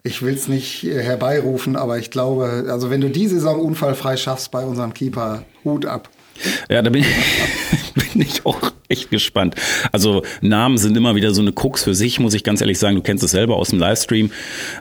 Ich 0.04 0.22
will 0.22 0.34
es 0.34 0.48
nicht 0.48 0.86
äh, 0.86 1.04
herbeirufen, 1.04 1.76
aber 1.76 1.98
ich 1.98 2.12
glaube, 2.12 2.68
also 2.70 2.90
wenn 2.90 3.02
du 3.02 3.10
die 3.10 3.28
Saison 3.28 3.60
unfallfrei 3.60 4.16
schaffst 4.16 4.52
bei 4.52 4.64
unserem 4.64 4.94
Keeper, 4.94 5.44
Hut 5.66 5.86
ab. 5.86 6.10
Ja, 6.70 6.82
da 6.82 6.90
bin 6.90 7.02
ich, 7.02 7.94
bin 8.14 8.22
ich 8.22 8.46
auch 8.46 8.72
echt 8.90 9.10
gespannt. 9.10 9.56
Also 9.92 10.24
Namen 10.42 10.78
sind 10.78 10.96
immer 10.98 11.16
wieder 11.16 11.34
so 11.34 11.42
eine 11.42 11.52
Krux 11.52 11.84
für 11.84 11.96
sich, 11.96 12.20
muss 12.20 12.34
ich 12.34 12.44
ganz 12.44 12.62
ehrlich 12.62 12.80
sagen. 12.80 12.96
Du 12.96 13.02
kennst 13.02 13.24
es 13.24 13.32
selber 13.32 13.58
aus 13.58 13.70
dem 13.70 13.80
Livestream. 13.80 14.32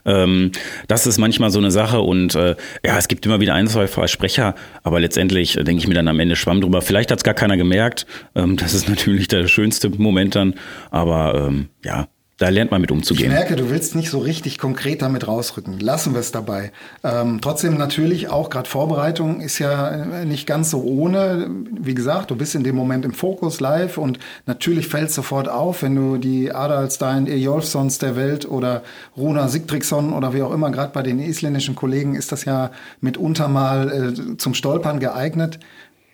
Ähm, 0.04 0.52
das 0.88 1.06
ist 1.06 1.18
manchmal 1.18 1.50
so 1.50 1.58
eine 1.58 1.70
Sache 1.70 2.00
und 2.00 2.34
äh, 2.34 2.56
ja, 2.84 2.98
es 2.98 3.08
gibt 3.08 3.26
immer 3.26 3.40
wieder 3.40 3.54
ein, 3.54 3.68
zwei 3.68 3.86
Versprecher, 3.86 4.54
aber 4.82 5.00
letztendlich 5.00 5.56
äh, 5.56 5.64
denke 5.64 5.80
ich 5.80 5.88
mir 5.88 5.94
dann 5.94 6.08
am 6.08 6.20
Ende 6.20 6.36
schwamm 6.36 6.60
drüber. 6.60 6.82
Vielleicht 6.82 7.10
hat 7.10 7.18
es 7.18 7.24
gar 7.24 7.34
keiner 7.34 7.56
gemerkt. 7.56 8.06
Ähm, 8.34 8.56
das 8.56 8.74
ist 8.74 8.88
natürlich 8.88 9.28
der 9.28 9.48
schönste 9.48 9.88
Moment 9.90 10.34
dann, 10.34 10.54
aber 10.90 11.46
ähm, 11.48 11.68
ja, 11.84 12.08
da 12.38 12.50
lernt 12.50 12.70
man 12.70 12.82
mit 12.82 12.90
umzugehen. 12.90 13.30
Ich 13.30 13.34
merke, 13.34 13.56
du 13.56 13.70
willst 13.70 13.94
nicht 13.94 14.10
so 14.10 14.18
richtig 14.18 14.58
konkret 14.58 15.00
damit 15.00 15.26
rausrücken. 15.26 15.80
Lassen 15.80 16.12
wir 16.12 16.20
es 16.20 16.32
dabei. 16.32 16.70
Ähm, 17.02 17.40
trotzdem 17.40 17.78
natürlich 17.78 18.28
auch 18.28 18.50
gerade 18.50 18.68
Vorbereitung 18.68 19.40
ist 19.40 19.58
ja 19.58 19.88
äh, 19.88 20.26
nicht 20.26 20.46
ganz 20.46 20.70
so 20.70 20.82
ohne. 20.82 21.48
Wie 21.80 21.94
gesagt, 21.94 22.30
du 22.30 22.36
bist 22.36 22.54
in 22.54 22.62
dem 22.62 22.76
Moment 22.76 23.06
im 23.06 23.14
Fokus 23.14 23.60
live 23.60 23.96
und 23.96 24.18
natürlich 24.44 24.86
fällt 24.88 25.10
sofort 25.10 25.48
auf, 25.48 25.80
wenn 25.80 25.96
du 25.96 26.18
die 26.18 26.52
Adalstein 26.52 27.26
Ejolfsons 27.26 27.98
der 27.98 28.16
Welt 28.16 28.46
oder 28.46 28.82
Runa 29.16 29.48
Sigtriksson 29.48 30.12
oder 30.12 30.34
wie 30.34 30.42
auch 30.42 30.52
immer, 30.52 30.70
gerade 30.70 30.92
bei 30.92 31.02
den 31.02 31.18
isländischen 31.20 31.74
Kollegen 31.74 32.16
ist 32.16 32.32
das 32.32 32.44
ja 32.44 32.70
mitunter 33.00 33.48
mal 33.48 34.12
äh, 34.12 34.36
zum 34.36 34.52
Stolpern 34.52 35.00
geeignet. 35.00 35.58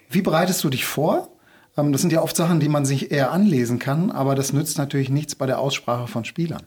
Wie 0.09 0.23
bereitest 0.23 0.63
du 0.63 0.69
dich 0.69 0.85
vor? 0.85 1.32
Ähm, 1.77 1.93
das 1.93 2.01
sind 2.01 2.13
ja 2.13 2.23
oft 2.23 2.37
Sachen, 2.37 2.61
die 2.61 2.69
man 2.69 2.85
sich 2.85 3.11
eher 3.11 3.33
anlesen 3.33 3.79
kann, 3.79 4.11
aber 4.11 4.35
das 4.35 4.53
nützt 4.53 4.79
natürlich 4.79 5.11
nichts 5.11 5.35
bei 5.35 5.47
der 5.47 5.59
Aussprache 5.59 6.07
von 6.07 6.25
Spielern. 6.25 6.63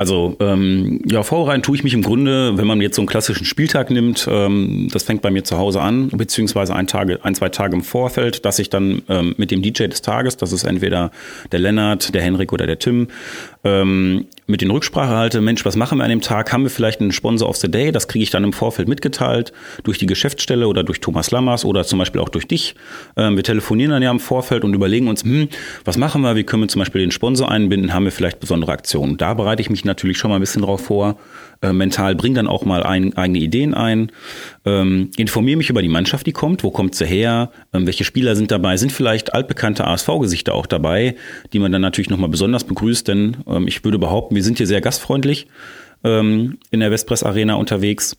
Also 0.00 0.34
ähm, 0.40 1.02
ja, 1.04 1.22
vorbereiten 1.22 1.62
tue 1.62 1.76
ich 1.76 1.84
mich 1.84 1.92
im 1.92 2.00
Grunde, 2.00 2.56
wenn 2.56 2.66
man 2.66 2.80
jetzt 2.80 2.96
so 2.96 3.02
einen 3.02 3.06
klassischen 3.06 3.44
Spieltag 3.44 3.90
nimmt, 3.90 4.26
ähm, 4.30 4.88
das 4.90 5.02
fängt 5.02 5.20
bei 5.20 5.30
mir 5.30 5.44
zu 5.44 5.58
Hause 5.58 5.82
an, 5.82 6.08
beziehungsweise 6.08 6.74
ein, 6.74 6.86
Tage, 6.86 7.22
ein 7.22 7.34
zwei 7.34 7.50
Tage 7.50 7.76
im 7.76 7.82
Vorfeld, 7.82 8.46
dass 8.46 8.58
ich 8.58 8.70
dann 8.70 9.02
ähm, 9.10 9.34
mit 9.36 9.50
dem 9.50 9.60
DJ 9.60 9.88
des 9.88 10.00
Tages, 10.00 10.38
das 10.38 10.52
ist 10.52 10.64
entweder 10.64 11.10
der 11.52 11.58
Lennart, 11.58 12.14
der 12.14 12.22
Henrik 12.22 12.54
oder 12.54 12.66
der 12.66 12.78
Tim, 12.78 13.08
ähm, 13.62 14.24
mit 14.50 14.60
den 14.60 14.70
Rücksprache 14.70 15.16
halte, 15.16 15.40
Mensch, 15.40 15.64
was 15.64 15.76
machen 15.76 15.98
wir 15.98 16.04
an 16.04 16.10
dem 16.10 16.20
Tag? 16.20 16.52
Haben 16.52 16.64
wir 16.64 16.70
vielleicht 16.70 17.00
einen 17.00 17.12
Sponsor 17.12 17.48
of 17.48 17.56
the 17.56 17.70
Day? 17.70 17.92
Das 17.92 18.08
kriege 18.08 18.22
ich 18.22 18.30
dann 18.30 18.44
im 18.44 18.52
Vorfeld 18.52 18.88
mitgeteilt 18.88 19.52
durch 19.84 19.98
die 19.98 20.06
Geschäftsstelle 20.06 20.68
oder 20.68 20.82
durch 20.82 21.00
Thomas 21.00 21.30
Lammers 21.30 21.64
oder 21.64 21.84
zum 21.84 21.98
Beispiel 21.98 22.20
auch 22.20 22.28
durch 22.28 22.46
dich. 22.46 22.74
Ähm, 23.16 23.36
wir 23.36 23.42
telefonieren 23.42 23.92
dann 23.92 24.02
ja 24.02 24.10
im 24.10 24.20
Vorfeld 24.20 24.64
und 24.64 24.74
überlegen 24.74 25.08
uns, 25.08 25.22
hm, 25.22 25.48
was 25.84 25.96
machen 25.96 26.22
wir? 26.22 26.36
Wie 26.36 26.44
können 26.44 26.64
wir 26.64 26.68
zum 26.68 26.80
Beispiel 26.80 27.00
den 27.00 27.12
Sponsor 27.12 27.50
einbinden? 27.50 27.94
Haben 27.94 28.04
wir 28.04 28.12
vielleicht 28.12 28.40
besondere 28.40 28.72
Aktionen? 28.72 29.16
Da 29.16 29.34
bereite 29.34 29.62
ich 29.62 29.70
mich 29.70 29.84
natürlich 29.84 30.18
schon 30.18 30.30
mal 30.30 30.36
ein 30.36 30.40
bisschen 30.40 30.62
drauf 30.62 30.84
vor. 30.84 31.16
Äh, 31.62 31.74
mental 31.74 32.14
bringe 32.14 32.36
dann 32.36 32.48
auch 32.48 32.64
mal 32.64 32.82
ein, 32.82 33.16
eigene 33.16 33.38
Ideen 33.38 33.74
ein. 33.74 34.12
Ähm, 34.64 35.10
informiere 35.18 35.58
mich 35.58 35.68
über 35.68 35.82
die 35.82 35.88
Mannschaft, 35.88 36.26
die 36.26 36.32
kommt. 36.32 36.64
Wo 36.64 36.70
kommt 36.70 36.94
sie 36.94 37.06
her? 37.06 37.50
Ähm, 37.74 37.86
welche 37.86 38.04
Spieler 38.04 38.34
sind 38.34 38.50
dabei? 38.50 38.78
Sind 38.78 38.92
vielleicht 38.92 39.34
altbekannte 39.34 39.86
ASV-Gesichter 39.86 40.54
auch 40.54 40.66
dabei, 40.66 41.16
die 41.52 41.58
man 41.58 41.70
dann 41.70 41.82
natürlich 41.82 42.08
nochmal 42.08 42.30
besonders 42.30 42.64
begrüßt? 42.64 43.06
Denn 43.08 43.38
ähm, 43.46 43.68
ich 43.68 43.84
würde 43.84 43.98
behaupten, 43.98 44.34
wir 44.34 44.42
sind 44.42 44.56
hier 44.56 44.66
sehr 44.66 44.80
gastfreundlich 44.80 45.48
ähm, 46.02 46.58
in 46.70 46.80
der 46.80 46.90
Westpress 46.90 47.22
Arena 47.22 47.54
unterwegs. 47.54 48.16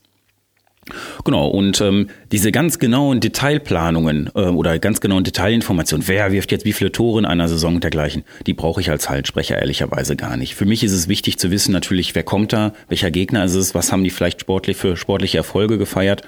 Genau, 1.23 1.47
und 1.47 1.79
ähm, 1.79 2.07
diese 2.31 2.51
ganz 2.51 2.79
genauen 2.79 3.19
Detailplanungen 3.19 4.31
äh, 4.33 4.41
oder 4.41 4.79
ganz 4.79 4.99
genauen 4.99 5.23
Detailinformationen, 5.23 6.07
wer 6.07 6.31
wirft 6.31 6.51
jetzt 6.51 6.65
wie 6.65 6.73
viele 6.73 6.91
Tore 6.91 7.19
in 7.19 7.25
einer 7.25 7.47
Saison 7.47 7.75
und 7.75 7.83
dergleichen, 7.83 8.23
die 8.47 8.53
brauche 8.53 8.81
ich 8.81 8.89
als 8.89 9.07
Hallensprecher 9.07 9.59
ehrlicherweise 9.59 10.15
gar 10.15 10.37
nicht. 10.37 10.55
Für 10.55 10.65
mich 10.65 10.83
ist 10.83 10.91
es 10.91 11.07
wichtig 11.07 11.37
zu 11.37 11.51
wissen 11.51 11.71
natürlich, 11.71 12.15
wer 12.15 12.23
kommt 12.23 12.51
da, 12.51 12.73
welcher 12.89 13.11
Gegner 13.11 13.45
ist 13.45 13.53
es, 13.53 13.75
was 13.75 13.91
haben 13.91 14.03
die 14.03 14.09
vielleicht 14.09 14.41
sportlich 14.41 14.75
für 14.75 14.97
sportliche 14.97 15.37
Erfolge 15.37 15.77
gefeiert. 15.77 16.23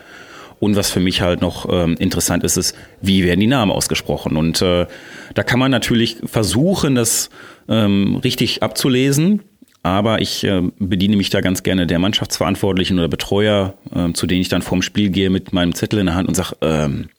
Und 0.59 0.77
was 0.77 0.91
für 0.91 1.01
mich 1.01 1.19
halt 1.19 1.41
noch 1.41 1.67
ähm, 1.69 1.95
interessant 1.99 2.43
ist, 2.45 2.55
ist, 2.55 2.75
wie 3.01 3.25
werden 3.25 3.41
die 3.41 3.47
Namen 3.47 3.71
ausgesprochen. 3.71 4.37
Und 4.37 4.61
äh, 4.61 4.85
da 5.33 5.43
kann 5.43 5.59
man 5.59 5.71
natürlich 5.71 6.17
versuchen, 6.23 6.95
das 6.95 7.29
ähm, 7.67 8.15
richtig 8.23 8.63
abzulesen 8.63 9.41
aber 9.83 10.21
ich 10.21 10.43
äh, 10.45 10.61
bediene 10.79 11.17
mich 11.17 11.29
da 11.29 11.41
ganz 11.41 11.61
gerne 11.61 11.85
der 11.85 11.99
Mannschaftsverantwortlichen 11.99 12.97
oder 12.97 13.09
Betreuer, 13.09 13.75
äh, 13.93 14.13
zu 14.13 14.25
denen 14.25 14.41
ich 14.41 14.49
dann 14.49 14.61
vorm 14.61 14.81
Spiel 14.81 15.09
gehe 15.09 15.29
mit 15.29 15.53
meinem 15.53 15.75
Zettel 15.75 15.99
in 15.99 16.07
der 16.07 16.15
Hand 16.15 16.27
und 16.29 16.35
sage, 16.35 16.55
ähm, 16.61 17.09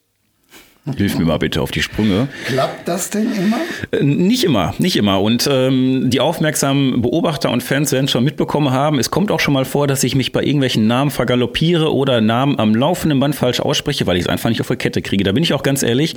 Hilf 0.98 1.16
mir 1.16 1.24
mal 1.24 1.38
bitte 1.38 1.62
auf 1.62 1.70
die 1.70 1.80
Sprünge. 1.80 2.28
Klappt 2.44 2.86
das 2.86 3.08
denn 3.08 3.32
immer? 3.32 3.56
Äh, 3.90 4.02
nicht 4.02 4.44
immer, 4.44 4.74
nicht 4.78 4.96
immer. 4.96 5.22
Und 5.22 5.48
ähm, 5.50 6.10
die 6.10 6.20
aufmerksamen 6.20 7.00
Beobachter 7.00 7.50
und 7.50 7.62
Fans 7.62 7.90
werden 7.90 8.06
schon 8.06 8.22
mitbekommen 8.22 8.70
haben, 8.70 8.98
es 8.98 9.10
kommt 9.10 9.30
auch 9.30 9.40
schon 9.40 9.54
mal 9.54 9.64
vor, 9.64 9.86
dass 9.86 10.04
ich 10.04 10.14
mich 10.14 10.32
bei 10.32 10.42
irgendwelchen 10.42 10.86
Namen 10.86 11.10
vergaloppiere 11.10 11.94
oder 11.94 12.20
Namen 12.20 12.58
am 12.58 12.74
laufenden 12.74 13.18
Band 13.18 13.34
falsch 13.34 13.60
ausspreche, 13.60 14.06
weil 14.06 14.18
ich 14.18 14.24
es 14.24 14.28
einfach 14.28 14.50
nicht 14.50 14.60
auf 14.60 14.68
die 14.68 14.76
Kette 14.76 15.00
kriege. 15.00 15.24
Da 15.24 15.32
bin 15.32 15.42
ich 15.42 15.54
auch 15.54 15.62
ganz 15.62 15.82
ehrlich. 15.82 16.16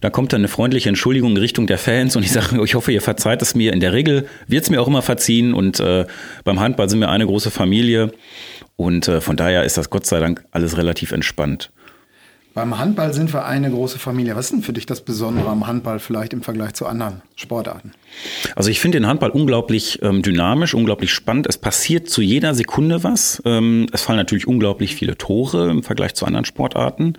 Da 0.00 0.10
kommt 0.10 0.32
dann 0.32 0.40
eine 0.40 0.48
freundliche 0.48 0.88
Entschuldigung 0.88 1.32
in 1.32 1.36
Richtung 1.38 1.66
der 1.66 1.78
Fans 1.78 2.16
und 2.16 2.22
ich 2.22 2.32
sage, 2.32 2.62
ich 2.62 2.74
hoffe, 2.74 2.92
ihr 2.92 3.02
verzeiht 3.02 3.42
es 3.42 3.54
mir. 3.54 3.72
In 3.72 3.80
der 3.80 3.92
Regel 3.92 4.28
wird 4.46 4.64
es 4.64 4.70
mir 4.70 4.80
auch 4.80 4.88
immer 4.88 5.02
verziehen 5.02 5.54
und 5.54 5.80
äh, 5.80 6.06
beim 6.44 6.60
Handball 6.60 6.88
sind 6.88 7.00
wir 7.00 7.08
eine 7.08 7.26
große 7.26 7.50
Familie 7.50 8.12
und 8.76 9.08
äh, 9.08 9.20
von 9.20 9.36
daher 9.36 9.64
ist 9.64 9.78
das 9.78 9.90
Gott 9.90 10.06
sei 10.06 10.20
Dank 10.20 10.44
alles 10.50 10.76
relativ 10.76 11.12
entspannt. 11.12 11.70
Beim 12.56 12.78
Handball 12.78 13.12
sind 13.12 13.34
wir 13.34 13.44
eine 13.44 13.70
große 13.70 13.98
Familie. 13.98 14.34
Was 14.34 14.46
ist 14.46 14.52
denn 14.52 14.62
für 14.62 14.72
dich 14.72 14.86
das 14.86 15.02
Besondere 15.02 15.46
am 15.50 15.66
Handball 15.66 15.98
vielleicht 15.98 16.32
im 16.32 16.40
Vergleich 16.40 16.72
zu 16.72 16.86
anderen 16.86 17.20
Sportarten? 17.34 17.92
Also 18.54 18.70
ich 18.70 18.80
finde 18.80 18.98
den 18.98 19.06
Handball 19.06 19.28
unglaublich 19.28 20.00
ähm, 20.00 20.22
dynamisch, 20.22 20.72
unglaublich 20.72 21.12
spannend. 21.12 21.46
Es 21.46 21.58
passiert 21.58 22.08
zu 22.08 22.22
jeder 22.22 22.54
Sekunde 22.54 23.04
was. 23.04 23.42
Ähm, 23.44 23.88
es 23.92 24.00
fallen 24.00 24.16
natürlich 24.16 24.48
unglaublich 24.48 24.96
viele 24.96 25.18
Tore 25.18 25.68
im 25.70 25.82
Vergleich 25.82 26.14
zu 26.14 26.24
anderen 26.24 26.46
Sportarten. 26.46 27.18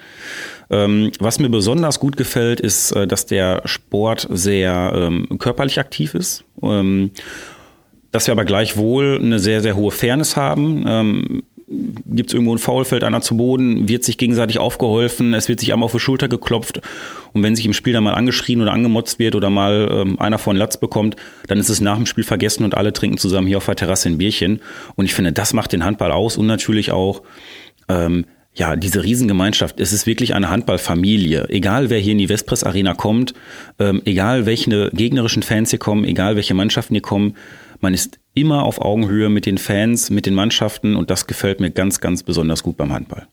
Ähm, 0.72 1.12
was 1.20 1.38
mir 1.38 1.50
besonders 1.50 2.00
gut 2.00 2.18
gefällt, 2.18 2.60
ist, 2.60 2.94
äh, 2.94 3.06
dass 3.06 3.28
der 3.28 3.62
Sport 3.66 4.28
sehr 4.32 4.92
ähm, 4.96 5.38
körperlich 5.38 5.80
aktiv 5.80 6.16
ist. 6.16 6.46
Ähm, 6.64 7.12
dass 8.12 8.26
wir 8.26 8.32
aber 8.32 8.46
gleichwohl 8.46 9.20
eine 9.22 9.38
sehr, 9.38 9.62
sehr 9.62 9.76
hohe 9.76 9.92
Fairness 9.92 10.36
haben. 10.36 11.44
Gibt 11.70 12.30
es 12.30 12.34
irgendwo 12.34 12.56
ein 12.56 12.60
Foul, 12.60 12.86
fällt 12.86 13.04
einer 13.04 13.20
zu 13.20 13.36
Boden, 13.36 13.90
wird 13.90 14.06
sich 14.06 14.18
gegenseitig 14.18 14.58
aufgeholfen, 14.58 15.34
es 15.34 15.50
wird 15.50 15.60
sich 15.60 15.74
einmal 15.74 15.88
auf 15.88 15.92
die 15.92 16.00
Schulter 16.00 16.30
geklopft 16.30 16.80
und 17.34 17.44
wenn 17.44 17.58
sich 17.58 17.66
im 17.66 17.74
Spiel 17.74 17.92
dann 17.92 18.06
mal 18.06 18.14
angeschrien 18.14 18.62
oder 18.62 18.72
angemotzt 18.72 19.20
wird 19.20 19.36
oder 19.36 19.50
mal 19.50 19.90
ähm, 19.92 20.18
einer 20.18 20.38
von 20.38 20.56
Latz 20.56 20.78
bekommt, 20.78 21.18
dann 21.48 21.60
ist 21.60 21.68
es 21.68 21.82
nach 21.82 21.98
dem 21.98 22.06
Spiel 22.06 22.24
vergessen 22.24 22.64
und 22.64 22.76
alle 22.76 22.94
trinken 22.94 23.18
zusammen 23.18 23.48
hier 23.48 23.58
auf 23.58 23.66
der 23.66 23.76
Terrasse 23.76 24.08
ein 24.08 24.18
Bierchen 24.18 24.62
und 24.96 25.04
ich 25.04 25.14
finde, 25.14 25.34
das 25.34 25.52
macht 25.52 25.74
den 25.74 25.84
Handball 25.84 26.14
aus 26.14 26.38
und 26.38 26.48
natürlich 26.48 26.94
auch 26.94 27.22
ähm, 27.90 28.24
ja, 28.58 28.78
diese 28.78 29.04
Riesengemeinschaft, 29.04 29.80
es 29.80 29.94
ist 29.94 30.08
wirklich 30.08 30.34
eine 30.34 30.50
Handballfamilie. 30.50 31.48
Egal 31.50 31.90
wer 31.90 32.00
hier 32.00 32.14
in 32.14 32.18
die 32.18 32.30
Westpress 32.30 32.64
Arena 32.64 32.96
kommt, 32.96 33.34
ähm, 33.78 34.02
egal 34.06 34.46
welche 34.46 34.90
gegnerischen 34.94 35.44
Fans 35.44 35.70
hier 35.70 35.80
kommen, 35.80 36.06
egal 36.06 36.36
welche 36.38 36.56
Mannschaften 36.56 36.96
hier 36.96 37.02
kommen, 37.02 37.36
man 37.82 37.94
ist 37.94 38.20
immer 38.38 38.64
auf 38.64 38.80
Augenhöhe 38.80 39.30
mit 39.30 39.46
den 39.46 39.58
Fans, 39.58 40.10
mit 40.10 40.26
den 40.26 40.34
Mannschaften 40.34 40.96
und 40.96 41.10
das 41.10 41.28
gefällt 41.28 41.60
mir 41.60 41.72
ganz, 41.72 42.00
ganz 42.00 42.24
besonders 42.24 42.64
gut 42.64 42.78
beim 42.78 42.94
Handball. 42.94 43.28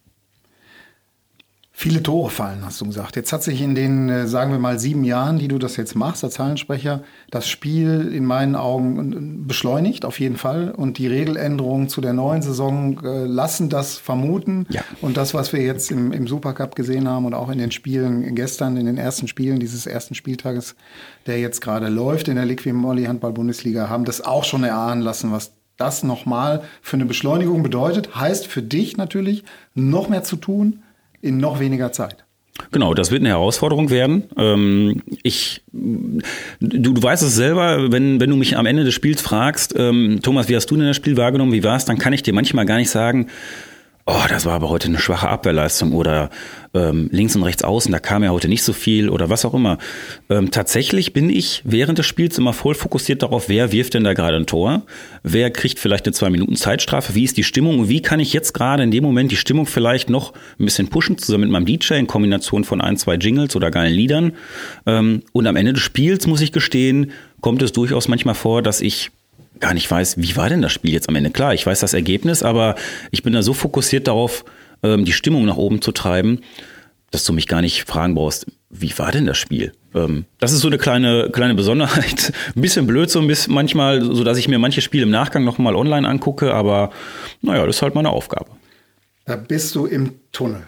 Viele 1.76 2.04
Tore 2.04 2.30
fallen, 2.30 2.64
hast 2.64 2.80
du 2.80 2.86
gesagt. 2.86 3.16
Jetzt 3.16 3.32
hat 3.32 3.42
sich 3.42 3.60
in 3.60 3.74
den, 3.74 4.08
äh, 4.08 4.28
sagen 4.28 4.52
wir 4.52 4.60
mal, 4.60 4.78
sieben 4.78 5.02
Jahren, 5.02 5.40
die 5.40 5.48
du 5.48 5.58
das 5.58 5.76
jetzt 5.76 5.96
machst 5.96 6.22
als 6.22 6.34
Zahlensprecher, 6.34 7.02
das 7.32 7.48
Spiel 7.48 8.12
in 8.14 8.24
meinen 8.24 8.54
Augen 8.54 9.12
äh, 9.12 9.44
beschleunigt, 9.44 10.04
auf 10.04 10.20
jeden 10.20 10.36
Fall. 10.36 10.70
Und 10.70 10.98
die 10.98 11.08
Regeländerungen 11.08 11.88
zu 11.88 12.00
der 12.00 12.12
neuen 12.12 12.42
Saison 12.42 13.00
äh, 13.04 13.24
lassen 13.24 13.70
das 13.70 13.98
vermuten. 13.98 14.66
Ja. 14.70 14.82
Und 15.00 15.16
das, 15.16 15.34
was 15.34 15.52
wir 15.52 15.62
jetzt 15.62 15.90
im, 15.90 16.12
im 16.12 16.28
Supercup 16.28 16.76
gesehen 16.76 17.08
haben 17.08 17.26
und 17.26 17.34
auch 17.34 17.50
in 17.50 17.58
den 17.58 17.72
Spielen 17.72 18.36
gestern, 18.36 18.76
in 18.76 18.86
den 18.86 18.96
ersten 18.96 19.26
Spielen 19.26 19.58
dieses 19.58 19.86
ersten 19.86 20.14
Spieltages, 20.14 20.76
der 21.26 21.40
jetzt 21.40 21.60
gerade 21.60 21.88
läuft 21.88 22.28
in 22.28 22.36
der 22.36 22.46
Liquim 22.46 22.76
Molly 22.76 23.06
Handball 23.06 23.32
Bundesliga, 23.32 23.88
haben 23.88 24.04
das 24.04 24.20
auch 24.20 24.44
schon 24.44 24.62
erahnen 24.62 25.02
lassen, 25.02 25.32
was 25.32 25.54
das 25.76 26.04
nochmal 26.04 26.62
für 26.82 26.96
eine 26.96 27.04
Beschleunigung 27.04 27.64
bedeutet. 27.64 28.14
Heißt 28.14 28.46
für 28.46 28.62
dich 28.62 28.96
natürlich, 28.96 29.42
noch 29.74 30.08
mehr 30.08 30.22
zu 30.22 30.36
tun, 30.36 30.84
in 31.24 31.38
noch 31.38 31.58
weniger 31.58 31.90
Zeit. 31.90 32.24
Genau, 32.70 32.94
das 32.94 33.10
wird 33.10 33.22
eine 33.22 33.30
Herausforderung 33.30 33.90
werden. 33.90 34.24
Ähm, 34.36 35.02
ich, 35.22 35.62
du, 35.72 36.20
du 36.60 37.02
weißt 37.02 37.22
es 37.24 37.34
selber, 37.34 37.90
wenn, 37.90 38.20
wenn 38.20 38.30
du 38.30 38.36
mich 38.36 38.56
am 38.56 38.66
Ende 38.66 38.84
des 38.84 38.94
Spiels 38.94 39.22
fragst, 39.22 39.74
ähm, 39.76 40.20
Thomas, 40.22 40.48
wie 40.48 40.54
hast 40.54 40.70
du 40.70 40.76
denn 40.76 40.86
das 40.86 40.96
Spiel 40.96 41.16
wahrgenommen, 41.16 41.52
wie 41.52 41.64
war 41.64 41.76
es, 41.76 41.84
dann 41.84 41.98
kann 41.98 42.12
ich 42.12 42.22
dir 42.22 42.32
manchmal 42.32 42.64
gar 42.64 42.76
nicht 42.76 42.90
sagen, 42.90 43.26
oh, 44.06 44.24
das 44.28 44.44
war 44.44 44.52
aber 44.52 44.68
heute 44.68 44.88
eine 44.88 44.98
schwache 44.98 45.28
Abwehrleistung 45.28 45.92
oder 45.92 46.28
ähm, 46.74 47.08
links 47.10 47.34
und 47.36 47.42
rechts 47.42 47.64
außen, 47.64 47.90
da 47.90 48.00
kam 48.00 48.22
ja 48.22 48.30
heute 48.30 48.48
nicht 48.48 48.62
so 48.62 48.72
viel 48.72 49.08
oder 49.08 49.30
was 49.30 49.44
auch 49.44 49.54
immer. 49.54 49.78
Ähm, 50.28 50.50
tatsächlich 50.50 51.12
bin 51.12 51.30
ich 51.30 51.62
während 51.64 51.98
des 51.98 52.06
Spiels 52.06 52.36
immer 52.36 52.52
voll 52.52 52.74
fokussiert 52.74 53.22
darauf, 53.22 53.48
wer 53.48 53.72
wirft 53.72 53.94
denn 53.94 54.04
da 54.04 54.12
gerade 54.12 54.36
ein 54.36 54.46
Tor, 54.46 54.82
wer 55.22 55.50
kriegt 55.50 55.78
vielleicht 55.78 56.06
eine 56.06 56.12
zwei 56.12 56.28
Minuten 56.28 56.56
Zeitstrafe, 56.56 57.14
wie 57.14 57.24
ist 57.24 57.36
die 57.36 57.44
Stimmung 57.44 57.78
und 57.78 57.88
wie 57.88 58.02
kann 58.02 58.20
ich 58.20 58.32
jetzt 58.32 58.52
gerade 58.52 58.82
in 58.82 58.90
dem 58.90 59.04
Moment 59.04 59.30
die 59.30 59.36
Stimmung 59.36 59.66
vielleicht 59.66 60.10
noch 60.10 60.34
ein 60.58 60.66
bisschen 60.66 60.88
pushen, 60.88 61.16
zusammen 61.16 61.44
mit 61.44 61.50
meinem 61.50 61.66
DJ 61.66 61.94
in 61.94 62.06
Kombination 62.06 62.64
von 62.64 62.82
ein, 62.82 62.96
zwei 62.98 63.14
Jingles 63.14 63.56
oder 63.56 63.70
geilen 63.70 63.94
Liedern. 63.94 64.32
Ähm, 64.84 65.22
und 65.32 65.46
am 65.46 65.56
Ende 65.56 65.72
des 65.72 65.82
Spiels, 65.82 66.26
muss 66.26 66.42
ich 66.42 66.52
gestehen, 66.52 67.12
kommt 67.40 67.62
es 67.62 67.72
durchaus 67.72 68.08
manchmal 68.08 68.34
vor, 68.34 68.60
dass 68.60 68.80
ich 68.80 69.10
gar 69.60 69.74
nicht 69.74 69.90
weiß, 69.90 70.18
wie 70.18 70.36
war 70.36 70.48
denn 70.48 70.62
das 70.62 70.72
Spiel 70.72 70.92
jetzt 70.92 71.08
am 71.08 71.16
Ende. 71.16 71.30
Klar, 71.30 71.54
ich 71.54 71.64
weiß 71.66 71.80
das 71.80 71.94
Ergebnis, 71.94 72.42
aber 72.42 72.74
ich 73.10 73.22
bin 73.22 73.32
da 73.32 73.42
so 73.42 73.54
fokussiert 73.54 74.06
darauf, 74.08 74.44
ähm, 74.82 75.04
die 75.04 75.12
Stimmung 75.12 75.44
nach 75.44 75.56
oben 75.56 75.80
zu 75.80 75.92
treiben, 75.92 76.40
dass 77.10 77.24
du 77.24 77.32
mich 77.32 77.46
gar 77.46 77.60
nicht 77.60 77.84
fragen 77.84 78.14
brauchst, 78.14 78.46
wie 78.70 78.96
war 78.98 79.12
denn 79.12 79.26
das 79.26 79.38
Spiel? 79.38 79.72
Ähm, 79.94 80.24
das 80.38 80.52
ist 80.52 80.60
so 80.60 80.68
eine 80.68 80.78
kleine, 80.78 81.30
kleine 81.32 81.54
Besonderheit. 81.54 82.32
Ein 82.56 82.60
bisschen 82.60 82.86
blöd 82.86 83.08
so 83.08 83.20
ein 83.20 83.28
bisschen 83.28 83.54
manchmal, 83.54 84.02
so 84.02 84.24
dass 84.24 84.36
ich 84.36 84.48
mir 84.48 84.58
manche 84.58 84.80
Spiele 84.80 85.04
im 85.04 85.10
Nachgang 85.10 85.44
nochmal 85.44 85.76
online 85.76 86.08
angucke, 86.08 86.52
aber 86.52 86.90
naja, 87.40 87.64
das 87.66 87.76
ist 87.76 87.82
halt 87.82 87.94
meine 87.94 88.10
Aufgabe. 88.10 88.50
Da 89.26 89.36
bist 89.36 89.74
du 89.74 89.86
im 89.86 90.14
Tunnel. 90.32 90.66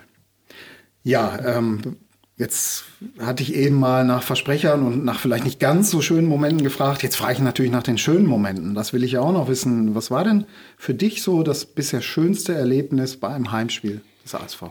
Ja, 1.03 1.59
ähm, 1.59 1.97
Jetzt 2.39 2.85
hatte 3.19 3.43
ich 3.43 3.55
eben 3.55 3.77
mal 3.77 4.05
nach 4.05 4.23
Versprechern 4.23 4.83
und 4.83 5.05
nach 5.05 5.19
vielleicht 5.19 5.45
nicht 5.45 5.59
ganz 5.59 5.91
so 5.91 6.03
schönen 6.03 6.27
Momenten 6.27 6.63
gefragt. 6.63 7.03
Jetzt 7.03 7.17
frage 7.17 7.35
ich 7.35 7.39
natürlich 7.39 7.73
nach 7.73 7.83
den 7.83 7.97
schönen 7.97 8.27
Momenten. 8.27 8.75
Das 8.75 8.93
will 8.93 9.05
ich 9.05 9.13
ja 9.13 9.21
auch 9.21 9.33
noch 9.33 9.49
wissen. 9.49 9.95
Was 9.95 10.11
war 10.11 10.23
denn 10.23 10.45
für 10.77 10.93
dich 10.93 11.23
so 11.23 11.43
das 11.43 11.65
bisher 11.65 12.03
schönste 12.03 12.55
Erlebnis 12.55 13.17
bei 13.17 13.29
einem 13.29 13.53
Heimspiel 13.53 14.03
des 14.23 14.35
ASV? 14.35 14.65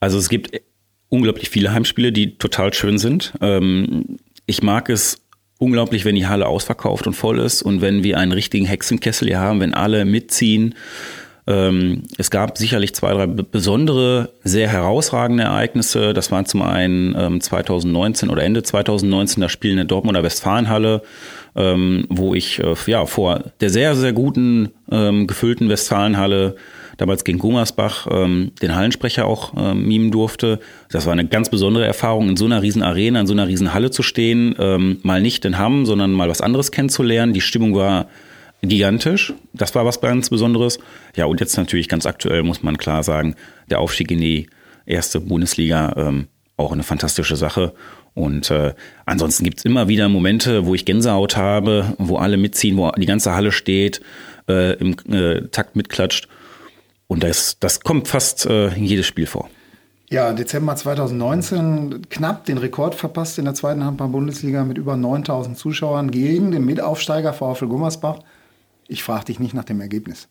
Also 0.00 0.18
es 0.18 0.28
gibt 0.28 0.60
unglaublich 1.08 1.48
viele 1.48 1.72
Heimspiele, 1.72 2.10
die 2.10 2.36
total 2.38 2.74
schön 2.74 2.98
sind. 2.98 3.34
Ähm, 3.40 4.18
ich 4.46 4.64
mag 4.64 4.90
es 4.90 5.20
unglaublich, 5.58 6.04
wenn 6.04 6.16
die 6.16 6.26
Halle 6.26 6.46
ausverkauft 6.46 7.06
und 7.06 7.14
voll 7.14 7.38
ist 7.38 7.62
und 7.62 7.82
wenn 7.82 8.02
wir 8.02 8.18
einen 8.18 8.32
richtigen 8.32 8.66
Hexenkessel 8.66 9.28
hier 9.28 9.38
haben, 9.38 9.60
wenn 9.60 9.74
alle 9.74 10.04
mitziehen. 10.04 10.74
Ähm, 11.46 12.04
es 12.18 12.30
gab 12.30 12.56
sicherlich 12.56 12.94
zwei, 12.94 13.12
drei 13.12 13.26
besondere, 13.26 14.30
sehr 14.44 14.68
herausragende 14.68 15.42
Ereignisse. 15.42 16.14
Das 16.14 16.30
waren 16.30 16.46
zum 16.46 16.62
einen 16.62 17.40
2019 17.40 18.28
ähm, 18.28 18.32
oder 18.32 18.44
Ende 18.44 18.62
2019 18.62 19.40
das 19.40 19.50
Spiel 19.50 19.72
in 19.72 19.76
der 19.78 19.86
Dortmunder 19.86 20.22
Westfalenhalle, 20.22 21.02
ähm, 21.56 22.06
wo 22.08 22.34
ich 22.34 22.60
äh, 22.60 22.74
ja 22.86 23.06
vor 23.06 23.42
der 23.60 23.70
sehr, 23.70 23.94
sehr 23.96 24.12
guten, 24.12 24.70
gefüllten 24.88 25.70
Westfalenhalle 25.70 26.56
damals 26.98 27.24
gegen 27.24 27.38
Gummersbach 27.38 28.06
den 28.06 28.74
Hallensprecher 28.74 29.24
auch 29.24 29.54
mimen 29.72 30.10
durfte. 30.10 30.58
Das 30.90 31.06
war 31.06 31.14
eine 31.14 31.26
ganz 31.26 31.48
besondere 31.48 31.86
Erfahrung, 31.86 32.28
in 32.28 32.36
so 32.36 32.44
einer 32.44 32.60
riesen 32.60 32.82
Arena, 32.82 33.20
in 33.20 33.26
so 33.26 33.32
einer 33.32 33.48
riesen 33.48 33.72
Halle 33.72 33.90
zu 33.90 34.02
stehen, 34.02 34.54
mal 35.02 35.22
nicht 35.22 35.46
in 35.46 35.56
Hamm, 35.56 35.86
sondern 35.86 36.12
mal 36.12 36.28
was 36.28 36.42
anderes 36.42 36.72
kennenzulernen. 36.72 37.32
Die 37.32 37.40
Stimmung 37.40 37.74
war 37.74 38.08
gigantisch. 38.62 39.34
Das 39.52 39.74
war 39.74 39.84
was 39.84 40.00
ganz 40.00 40.30
Besonderes. 40.30 40.78
Ja, 41.16 41.26
und 41.26 41.40
jetzt 41.40 41.56
natürlich 41.56 41.88
ganz 41.88 42.06
aktuell 42.06 42.42
muss 42.42 42.62
man 42.62 42.78
klar 42.78 43.02
sagen, 43.02 43.34
der 43.68 43.80
Aufstieg 43.80 44.10
in 44.10 44.20
die 44.20 44.48
erste 44.86 45.20
Bundesliga 45.20 45.92
ähm, 45.96 46.28
auch 46.56 46.72
eine 46.72 46.82
fantastische 46.82 47.36
Sache. 47.36 47.74
Und 48.14 48.50
äh, 48.50 48.74
ansonsten 49.06 49.44
gibt's 49.44 49.64
immer 49.64 49.88
wieder 49.88 50.08
Momente, 50.08 50.66
wo 50.66 50.74
ich 50.74 50.84
Gänsehaut 50.84 51.36
habe, 51.36 51.94
wo 51.98 52.18
alle 52.18 52.36
mitziehen, 52.36 52.76
wo 52.76 52.90
die 52.92 53.06
ganze 53.06 53.34
Halle 53.34 53.52
steht, 53.52 54.00
äh, 54.48 54.74
im 54.74 54.96
äh, 55.10 55.48
Takt 55.48 55.76
mitklatscht. 55.76 56.28
Und 57.08 57.24
das, 57.24 57.58
das 57.58 57.80
kommt 57.80 58.08
fast 58.08 58.46
äh, 58.46 58.68
in 58.74 58.84
jedes 58.84 59.06
Spiel 59.06 59.26
vor. 59.26 59.48
Ja, 60.10 60.34
Dezember 60.34 60.76
2019 60.76 62.02
knapp 62.10 62.44
den 62.44 62.58
Rekord 62.58 62.94
verpasst 62.94 63.38
in 63.38 63.46
der 63.46 63.54
zweiten 63.54 63.82
Handball-Bundesliga 63.82 64.62
mit 64.62 64.76
über 64.76 64.94
9000 64.94 65.56
Zuschauern 65.56 66.10
gegen 66.10 66.50
den 66.50 66.66
Mitaufsteiger 66.66 67.32
VfL 67.32 67.66
Gummersbach. 67.66 68.18
Ich 68.92 69.02
frage 69.02 69.26
dich 69.26 69.40
nicht 69.40 69.54
nach 69.54 69.64
dem 69.64 69.80
Ergebnis. 69.80 70.28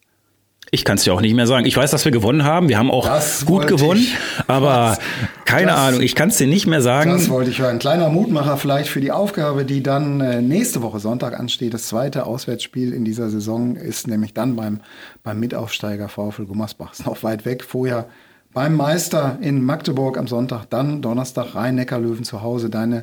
Ich 0.69 0.85
kann 0.85 0.97
es 0.97 1.03
dir 1.03 1.13
auch 1.13 1.21
nicht 1.21 1.33
mehr 1.33 1.47
sagen. 1.47 1.65
Ich 1.65 1.75
weiß, 1.75 1.89
dass 1.89 2.05
wir 2.05 2.11
gewonnen 2.11 2.43
haben. 2.43 2.69
Wir 2.69 2.77
haben 2.77 2.91
auch 2.91 3.05
das 3.05 3.45
gut 3.45 3.65
gewonnen, 3.67 4.01
ich. 4.01 4.15
aber 4.47 4.95
das, 4.95 4.99
keine 5.45 5.71
das, 5.71 5.79
Ahnung. 5.79 6.01
Ich 6.01 6.13
kann 6.13 6.29
es 6.29 6.37
dir 6.37 6.45
nicht 6.45 6.67
mehr 6.67 6.81
sagen. 6.81 7.09
Das 7.09 7.29
wollte 7.29 7.49
ich 7.49 7.59
hören. 7.59 7.71
Ein 7.71 7.79
kleiner 7.79 8.09
Mutmacher 8.09 8.57
vielleicht 8.57 8.89
für 8.89 9.01
die 9.01 9.11
Aufgabe, 9.11 9.65
die 9.65 9.81
dann 9.81 10.21
äh, 10.21 10.41
nächste 10.41 10.83
Woche 10.83 10.99
Sonntag 10.99 11.37
ansteht. 11.37 11.73
Das 11.73 11.87
zweite 11.87 12.25
Auswärtsspiel 12.25 12.93
in 12.93 13.03
dieser 13.03 13.29
Saison 13.29 13.75
ist 13.75 14.07
nämlich 14.07 14.33
dann 14.33 14.55
beim, 14.55 14.81
beim 15.23 15.39
Mitaufsteiger 15.39 16.07
VfL 16.07 16.45
Gummersbach. 16.45 16.93
Ist 16.93 17.07
noch 17.07 17.23
weit 17.23 17.43
weg. 17.43 17.63
Vorher 17.63 18.05
beim 18.53 18.75
Meister 18.75 19.39
in 19.41 19.63
Magdeburg 19.63 20.17
am 20.17 20.27
Sonntag, 20.27 20.65
dann 20.69 21.01
Donnerstag 21.01 21.55
Rhein-Neckar-Löwen 21.55 22.23
zu 22.23 22.43
Hause. 22.43 22.69
Deine 22.69 23.01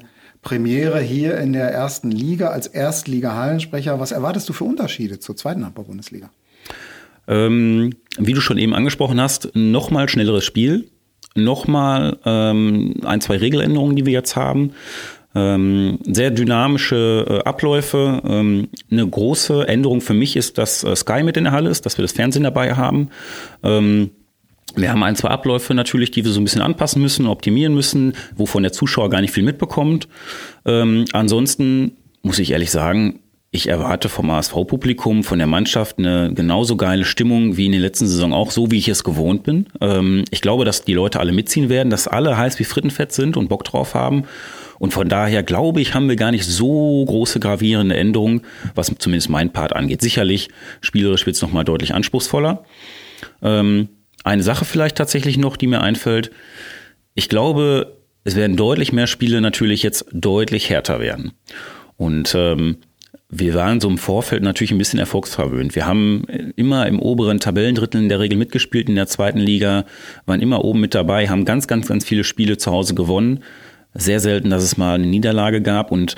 Premiere 0.49 1.00
hier 1.00 1.37
in 1.37 1.52
der 1.52 1.71
ersten 1.73 2.11
Liga 2.11 2.49
als 2.49 2.67
Erstliga-Hallensprecher. 2.69 4.00
Was 4.00 4.12
erwartest 4.12 4.49
du 4.49 4.55
für 4.55 4.64
Unterschiede 4.64 5.19
zur 5.19 5.37
zweiten 5.37 5.62
Handball-Bundesliga? 5.62 6.31
Ähm, 7.26 7.93
wie 8.17 8.33
du 8.33 8.40
schon 8.40 8.57
eben 8.57 8.73
angesprochen 8.73 9.21
hast, 9.21 9.50
nochmal 9.52 10.09
schnelleres 10.09 10.47
Spiel, 10.47 10.88
nochmal 11.35 12.17
ähm, 12.25 12.95
ein, 13.05 13.21
zwei 13.21 13.37
Regeländerungen, 13.37 13.95
die 13.95 14.07
wir 14.07 14.14
jetzt 14.14 14.37
haben. 14.37 14.73
Ähm, 15.35 15.99
sehr 16.05 16.31
dynamische 16.31 17.26
äh, 17.28 17.47
Abläufe. 17.47 18.23
Ähm, 18.25 18.69
eine 18.90 19.07
große 19.07 19.69
Änderung 19.69 20.00
für 20.00 20.14
mich 20.14 20.35
ist, 20.35 20.57
dass 20.57 20.83
äh, 20.83 20.97
Sky 20.97 21.25
mit 21.25 21.37
in 21.37 21.45
der 21.45 21.52
Halle 21.52 21.69
ist, 21.69 21.85
dass 21.85 21.99
wir 21.99 22.02
das 22.02 22.12
Fernsehen 22.12 22.45
dabei 22.45 22.75
haben. 22.75 23.11
Ähm, 23.62 24.12
wir 24.75 24.91
haben 24.91 25.03
ein, 25.03 25.17
zwei 25.17 25.29
Abläufe 25.29 25.75
natürlich, 25.75 26.11
die 26.11 26.25
wir 26.25 26.33
so 26.33 26.41
ein 26.41 26.45
bisschen 26.45 26.63
anpassen 26.63 27.03
müssen, 27.03 27.27
optimieren 27.27 27.75
müssen, 27.75 28.15
wovon 28.37 28.63
der 28.63 28.73
Zuschauer 28.73 29.11
gar 29.11 29.21
nicht 29.21 29.33
viel 29.33 29.45
mitbekommt. 29.45 30.09
Ähm, 30.67 31.04
ansonsten 31.13 31.93
muss 32.23 32.39
ich 32.39 32.50
ehrlich 32.50 32.71
sagen, 32.71 33.21
ich 33.50 33.69
erwarte 33.69 34.11
vom 34.11 34.28
ASV-Publikum, 34.28 35.25
von 35.25 35.39
der 35.39 35.47
Mannschaft 35.47 35.99
eine 35.99 36.33
genauso 36.35 36.76
geile 36.76 37.07
Stimmung 37.07 37.57
wie 37.57 37.65
in 37.65 37.73
der 37.73 37.81
letzten 37.81 38.07
Saison 38.07 38.35
auch, 38.35 38.50
so 38.50 38.71
wie 38.71 38.76
ich 38.76 38.89
es 38.89 39.04
gewohnt 39.04 39.43
bin. 39.43 39.67
Ähm, 39.81 40.25
ich 40.31 40.43
glaube, 40.43 40.67
dass 40.67 40.85
die 40.85 40.93
Leute 40.93 41.19
alle 41.19 41.33
mitziehen 41.33 41.71
werden, 41.71 41.89
dass 41.89 42.09
alle 42.09 42.37
heiß 42.37 42.59
wie 42.59 42.65
Frittenfett 42.65 43.13
sind 43.13 43.39
und 43.39 43.49
Bock 43.49 43.65
drauf 43.65 43.95
haben. 43.95 44.25
Und 44.78 44.93
von 44.93 45.09
daher 45.09 45.43
glaube 45.43 45.81
ich, 45.81 45.95
haben 45.95 46.11
wir 46.11 46.17
gar 46.17 46.31
nicht 46.31 46.45
so 46.45 47.04
große 47.07 47.41
gravierende 47.41 47.97
Änderungen, 47.97 48.43
was 48.75 48.95
zumindest 48.99 49.31
mein 49.31 49.50
Part 49.50 49.75
angeht. 49.75 50.02
Sicherlich, 50.02 50.50
spielerisch 50.83 51.25
wird 51.25 51.37
es 51.37 51.43
nochmal 51.43 51.65
deutlich 51.65 51.95
anspruchsvoller. 51.95 52.65
Ähm, 53.43 53.89
eine 54.25 54.43
Sache 54.43 54.65
vielleicht 54.65 54.97
tatsächlich 54.97 55.39
noch, 55.39 55.57
die 55.57 55.67
mir 55.67 55.81
einfällt. 55.81 56.31
Ich 57.15 57.28
glaube, 57.28 57.99
es 58.25 58.37
werden 58.37 58.57
deutlich 58.57 58.93
mehr 58.93 59.07
Spiele 59.07 59.41
natürlich 59.41 59.83
jetzt 59.83 60.07
deutlich 60.13 60.71
härter 60.71 61.00
werden. 61.00 61.33
Und 61.97 62.35
ähm, 62.35 62.78
wir 63.31 63.54
waren 63.54 63.81
so 63.81 63.89
im 63.89 63.99
Vorfeld 63.99 64.43
natürlich 64.43 64.71
ein 64.71 64.78
bisschen 64.78 64.99
erfolgsverwöhnt. 64.99 65.75
Wir 65.75 65.87
haben 65.87 66.25
immer 66.57 66.87
im 66.87 66.99
oberen 66.99 67.41
Tabellendrittel 67.41 68.00
in 68.00 68.09
der 68.09 68.21
Regel 68.21 68.39
mitgespielt 68.39 68.89
in 68.89 68.95
der 68.95 69.07
zweiten 69.07 69.39
Liga, 69.39 69.85
waren 70.25 70.41
immer 70.41 70.65
oben 70.65 70.81
mit 70.81 70.95
dabei, 70.95 71.28
haben 71.28 71.45
ganz, 71.45 71.67
ganz, 71.67 71.89
ganz 71.89 72.04
viele 72.04 72.25
Spiele 72.25 72.57
zu 72.57 72.71
Hause 72.71 72.95
gewonnen. 72.95 73.43
Sehr 73.95 74.21
selten, 74.21 74.50
dass 74.50 74.63
es 74.63 74.76
mal 74.76 74.95
eine 74.95 75.07
Niederlage 75.07 75.63
gab 75.63 75.91
und 75.93 76.17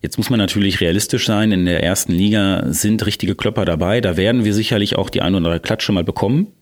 Jetzt 0.00 0.16
muss 0.16 0.30
man 0.30 0.38
natürlich 0.38 0.80
realistisch 0.80 1.26
sein. 1.26 1.50
In 1.50 1.64
der 1.64 1.82
ersten 1.82 2.12
Liga 2.12 2.66
sind 2.68 3.04
richtige 3.04 3.34
Klopper 3.34 3.64
dabei. 3.64 4.00
Da 4.00 4.16
werden 4.16 4.44
wir 4.44 4.54
sicherlich 4.54 4.94
auch 4.94 5.10
die 5.10 5.22
ein 5.22 5.34
oder 5.34 5.38
andere 5.38 5.58
Klatsche 5.58 5.90
mal 5.90 6.04
bekommen. 6.04 6.52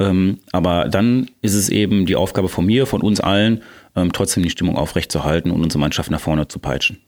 Ähm, 0.00 0.38
aber 0.50 0.88
dann 0.88 1.30
ist 1.42 1.54
es 1.54 1.68
eben 1.68 2.06
die 2.06 2.16
Aufgabe 2.16 2.48
von 2.48 2.64
mir, 2.64 2.86
von 2.86 3.02
uns 3.02 3.20
allen, 3.20 3.62
ähm, 3.94 4.12
trotzdem 4.12 4.42
die 4.42 4.50
Stimmung 4.50 4.76
aufrechtzuerhalten 4.76 5.50
und 5.50 5.62
unsere 5.62 5.78
Mannschaft 5.78 6.10
nach 6.10 6.20
vorne 6.20 6.48
zu 6.48 6.58
peitschen. 6.58 6.98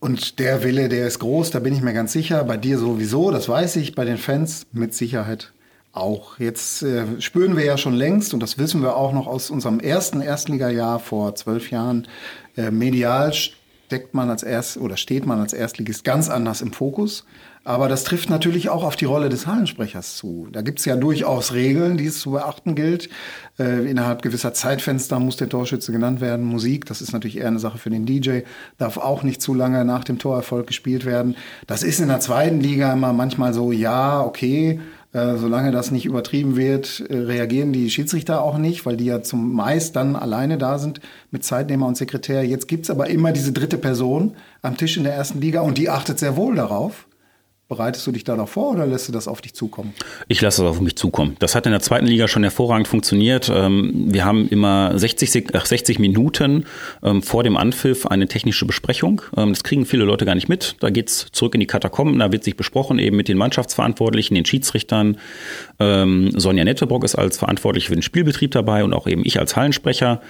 Und 0.00 0.40
der 0.40 0.62
Wille, 0.62 0.88
der 0.88 1.06
ist 1.06 1.20
groß, 1.20 1.52
da 1.52 1.60
bin 1.60 1.72
ich 1.72 1.80
mir 1.80 1.94
ganz 1.94 2.12
sicher. 2.12 2.42
Bei 2.44 2.56
dir 2.56 2.78
sowieso, 2.78 3.30
das 3.30 3.48
weiß 3.48 3.76
ich, 3.76 3.94
bei 3.94 4.04
den 4.04 4.18
Fans 4.18 4.66
mit 4.72 4.92
Sicherheit 4.92 5.52
auch. 5.92 6.38
Jetzt 6.38 6.82
äh, 6.82 7.20
spüren 7.20 7.56
wir 7.56 7.64
ja 7.64 7.78
schon 7.78 7.94
längst, 7.94 8.34
und 8.34 8.40
das 8.40 8.58
wissen 8.58 8.82
wir 8.82 8.96
auch 8.96 9.12
noch 9.12 9.28
aus 9.28 9.50
unserem 9.50 9.80
ersten 9.80 10.20
Erstligajahr 10.20 10.98
vor 10.98 11.34
zwölf 11.36 11.70
Jahren, 11.70 12.08
äh, 12.56 12.70
medial 12.70 13.32
steckt 13.32 14.14
man 14.14 14.30
als 14.30 14.42
Erst 14.42 14.78
oder 14.78 14.96
steht 14.96 15.26
man 15.26 15.40
als 15.40 15.52
Erstligist 15.52 16.04
ganz 16.04 16.28
anders 16.28 16.60
im 16.60 16.72
Fokus. 16.72 17.24
Aber 17.66 17.88
das 17.88 18.04
trifft 18.04 18.30
natürlich 18.30 18.68
auch 18.68 18.84
auf 18.84 18.94
die 18.94 19.06
Rolle 19.06 19.28
des 19.28 19.48
Hallensprechers 19.48 20.14
zu. 20.16 20.46
Da 20.52 20.62
gibt 20.62 20.78
es 20.78 20.84
ja 20.84 20.94
durchaus 20.94 21.52
Regeln, 21.52 21.96
die 21.96 22.06
es 22.06 22.20
zu 22.20 22.30
beachten 22.30 22.76
gilt. 22.76 23.08
Äh, 23.58 23.90
innerhalb 23.90 24.22
gewisser 24.22 24.54
Zeitfenster 24.54 25.18
muss 25.18 25.36
der 25.36 25.48
Torschütze 25.48 25.90
genannt 25.90 26.20
werden. 26.20 26.46
Musik, 26.46 26.84
das 26.84 27.02
ist 27.02 27.12
natürlich 27.12 27.38
eher 27.38 27.48
eine 27.48 27.58
Sache 27.58 27.78
für 27.78 27.90
den 27.90 28.06
DJ, 28.06 28.42
darf 28.78 28.98
auch 28.98 29.24
nicht 29.24 29.42
zu 29.42 29.52
lange 29.52 29.84
nach 29.84 30.04
dem 30.04 30.20
Torerfolg 30.20 30.68
gespielt 30.68 31.04
werden. 31.04 31.34
Das 31.66 31.82
ist 31.82 31.98
in 31.98 32.06
der 32.06 32.20
zweiten 32.20 32.60
Liga 32.60 32.92
immer 32.92 33.12
manchmal 33.12 33.52
so, 33.52 33.72
ja, 33.72 34.22
okay, 34.22 34.78
äh, 35.12 35.34
solange 35.34 35.72
das 35.72 35.90
nicht 35.90 36.06
übertrieben 36.06 36.54
wird, 36.54 37.02
äh, 37.08 37.16
reagieren 37.16 37.72
die 37.72 37.90
Schiedsrichter 37.90 38.42
auch 38.42 38.58
nicht, 38.58 38.86
weil 38.86 38.96
die 38.96 39.06
ja 39.06 39.22
zumeist 39.22 39.96
dann 39.96 40.14
alleine 40.14 40.56
da 40.56 40.78
sind 40.78 41.00
mit 41.32 41.42
Zeitnehmer 41.42 41.88
und 41.88 41.96
Sekretär. 41.96 42.44
Jetzt 42.44 42.68
gibt's 42.68 42.90
aber 42.90 43.08
immer 43.08 43.32
diese 43.32 43.50
dritte 43.50 43.76
Person 43.76 44.36
am 44.62 44.76
Tisch 44.76 44.96
in 44.96 45.02
der 45.02 45.14
ersten 45.14 45.40
Liga 45.40 45.62
und 45.62 45.78
die 45.78 45.90
achtet 45.90 46.20
sehr 46.20 46.36
wohl 46.36 46.54
darauf 46.54 47.06
Bereitest 47.68 48.06
du 48.06 48.12
dich 48.12 48.22
da 48.22 48.36
noch 48.36 48.48
vor 48.48 48.70
oder 48.70 48.86
lässt 48.86 49.08
du 49.08 49.12
das 49.12 49.26
auf 49.26 49.40
dich 49.40 49.52
zukommen? 49.52 49.92
Ich 50.28 50.40
lasse 50.40 50.62
das 50.62 50.70
auf 50.70 50.80
mich 50.80 50.94
zukommen. 50.94 51.34
Das 51.40 51.56
hat 51.56 51.66
in 51.66 51.72
der 51.72 51.80
zweiten 51.80 52.06
Liga 52.06 52.28
schon 52.28 52.44
hervorragend 52.44 52.86
funktioniert. 52.86 53.50
Ähm, 53.52 54.06
wir 54.12 54.24
haben 54.24 54.48
immer 54.48 54.96
60, 54.96 55.48
60 55.52 55.98
Minuten 55.98 56.66
ähm, 57.02 57.24
vor 57.24 57.42
dem 57.42 57.56
Anpfiff 57.56 58.06
eine 58.06 58.28
technische 58.28 58.66
Besprechung. 58.66 59.20
Ähm, 59.36 59.48
das 59.48 59.64
kriegen 59.64 59.84
viele 59.84 60.04
Leute 60.04 60.24
gar 60.24 60.36
nicht 60.36 60.48
mit. 60.48 60.76
Da 60.78 60.90
geht's 60.90 61.26
zurück 61.32 61.54
in 61.54 61.60
die 61.60 61.66
Katakomben. 61.66 62.20
Da 62.20 62.30
wird 62.30 62.44
sich 62.44 62.56
besprochen 62.56 63.00
eben 63.00 63.16
mit 63.16 63.26
den 63.26 63.36
Mannschaftsverantwortlichen, 63.36 64.36
den 64.36 64.44
Schiedsrichtern. 64.44 65.18
Sonja 65.78 66.64
Nettebrock 66.64 67.04
ist 67.04 67.16
als 67.16 67.38
Verantwortliche 67.38 67.88
für 67.88 67.94
den 67.96 68.02
Spielbetrieb 68.02 68.50
dabei 68.50 68.82
und 68.82 68.94
auch 68.94 69.06
eben 69.06 69.22
ich 69.24 69.38
als 69.38 69.56
Hallensprecher. 69.56 70.20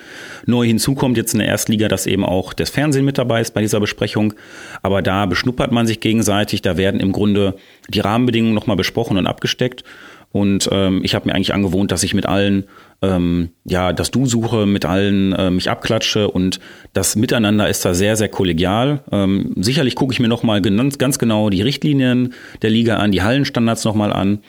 Neu 0.47 0.67
hinzu 0.67 0.95
kommt 0.95 1.17
jetzt 1.17 1.35
in 1.35 1.39
der 1.39 1.49
Erstliga, 1.49 1.89
dass 1.89 2.07
eben 2.07 2.25
auch 2.25 2.53
das 2.53 2.71
Fernsehen 2.71 3.05
mit 3.05 3.19
dabei 3.19 3.41
ist 3.41 3.55
bei 3.55 3.61
dieser 3.61 3.81
Besprechung. 3.81 4.35
Aber 4.83 5.03
da 5.03 5.27
beschnuppert 5.27 5.73
man 5.73 5.87
sich 5.87 6.01
gegenseitig. 6.01 6.63
Da 6.63 6.77
werden 6.77 7.01
im 7.01 7.13
Grunde 7.13 7.55
die 7.89 8.01
Rahmenbedingungen 8.01 8.55
nochmal 8.55 8.77
besprochen 8.77 9.19
und 9.19 9.27
abgesteckt. 9.27 9.85
Und 10.33 10.69
ähm, 10.71 11.01
ich 11.03 11.15
habe 11.15 11.29
mir 11.29 11.35
eigentlich 11.35 11.55
angewohnt, 11.55 11.91
dass 11.93 12.03
ich 12.03 12.13
mit 12.13 12.27
allen 12.27 12.65
ähm, 13.01 13.51
ja 13.65 13.93
das 13.95 14.11
Du 14.11 14.27
suche, 14.27 14.67
mit 14.67 14.85
allen 14.85 15.33
äh, 15.33 15.51
mich 15.51 15.71
abklatsche 15.71 16.31
und 16.31 16.61
das 16.93 17.17
Miteinander 17.17 17.69
ist 17.69 17.85
da 17.85 17.95
sehr 17.95 18.17
sehr 18.17 18.29
kollegial. 18.29 19.03
Ähm, 19.13 19.55
sicherlich 19.57 19.95
gucke 19.95 20.13
ich 20.13 20.21
mir 20.21 20.29
nochmal 20.29 20.61
ganz, 20.61 21.19
genau 21.19 21.49
die 21.49 21.63
Richtlinien 21.63 22.35
der 22.61 22.69
Liga 22.69 22.97
an, 22.97 23.13
die 23.13 23.23
Hallenstandards 23.23 23.85
nochmal 23.85 24.13
an, 24.13 24.29
ähm, 24.29 24.41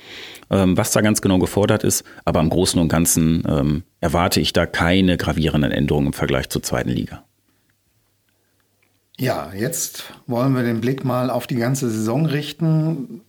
was 0.50 0.92
da 0.92 1.02
ganz 1.02 1.22
genau 1.22 1.40
gefordert 1.40 1.84
ist. 1.84 2.04
Aber 2.26 2.40
im 2.40 2.50
Großen 2.50 2.80
und 2.80 2.88
Ganzen 2.88 3.44
ähm, 3.48 3.84
erwarte 4.00 4.40
ich 4.40 4.54
da 4.54 4.66
keine 4.66 5.18
gravierenden 5.18 5.72
Änderungen 5.72 6.08
im 6.08 6.14
Vergleich 6.14 6.50
zur 6.50 6.64
zweiten 6.64 6.90
Liga. 6.90 7.24
Ja, 9.20 9.52
jetzt 9.54 10.04
wollen 10.28 10.54
wir 10.54 10.62
den 10.62 10.80
Blick 10.80 11.04
mal 11.04 11.32
auf 11.32 11.48
die 11.48 11.56
ganze 11.56 11.90
Saison 11.90 12.28
richten. 12.28 13.22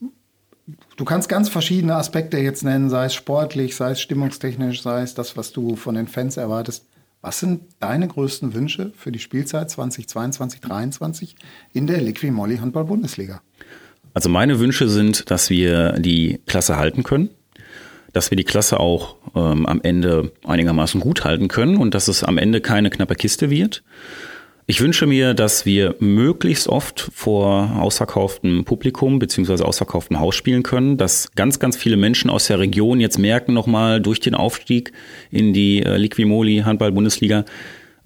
Du 0.97 1.05
kannst 1.07 1.31
ganz 1.31 1.49
verschiedene 1.49 1.97
Aspekte 1.97 2.37
jetzt 2.39 2.63
nennen, 2.63 2.91
sei 2.91 3.07
es 3.07 3.15
sportlich, 3.15 3.75
sei 3.75 3.93
es 3.93 4.01
stimmungstechnisch, 4.01 4.83
sei 4.83 5.01
es 5.01 5.15
das, 5.15 5.37
was 5.39 5.53
du 5.53 5.77
von 5.77 5.95
den 5.95 6.07
Fans 6.07 6.37
erwartest. 6.37 6.85
Was 7.23 7.41
sind 7.41 7.63
deine 7.81 8.07
größten 8.07 8.55
Wünsche 8.55 8.93
für 8.97 9.11
die 9.11 9.19
Spielzeit 9.19 9.71
2022, 9.71 10.61
2023 10.61 11.37
in 11.73 11.87
der 11.87 12.01
Liqui-Moly 12.01 12.59
Handball-Bundesliga? 12.59 13.41
Also 14.19 14.31
meine 14.31 14.59
Wünsche 14.59 14.89
sind, 14.89 15.31
dass 15.31 15.49
wir 15.49 15.93
die 15.93 16.41
Klasse 16.47 16.77
halten 16.77 17.05
können, 17.05 17.31
dass 18.13 18.33
wir 18.33 18.37
die 18.37 18.43
Klasse 18.43 18.81
auch 18.81 19.15
ähm, 19.37 19.65
am 19.65 19.81
Ende 19.81 20.33
einigermaßen 20.45 21.01
gut 21.01 21.23
halten 21.23 21.47
können 21.47 21.77
und 21.77 21.95
dass 21.95 22.09
es 22.09 22.25
am 22.25 22.37
Ende 22.37 22.61
keine 22.61 22.91
knappe 22.91 23.15
Kiste 23.15 23.49
wird. 23.49 23.85
Ich 24.67 24.81
wünsche 24.81 25.07
mir, 25.07 25.35
dass 25.35 25.67
wir 25.67 25.95
möglichst 26.01 26.69
oft 26.69 27.13
vor 27.15 27.77
ausverkauftem 27.79 28.65
Publikum 28.65 29.21
beziehungsweise 29.21 29.65
ausverkauftem 29.65 30.19
Haus 30.19 30.35
spielen 30.35 30.65
können, 30.65 30.97
dass 30.97 31.31
ganz, 31.37 31.61
ganz 31.61 31.77
viele 31.77 31.97
Menschen 31.97 32.29
aus 32.29 32.49
der 32.49 32.59
Region 32.59 32.99
jetzt 32.99 33.21
merken 33.21 33.55
nochmal 33.55 34.01
durch 34.01 34.19
den 34.19 34.35
Aufstieg 34.35 34.91
in 35.31 35.53
die 35.53 35.85
äh, 35.85 35.97
Liquimoli 35.97 36.63
Handball-Bundesliga, 36.65 37.45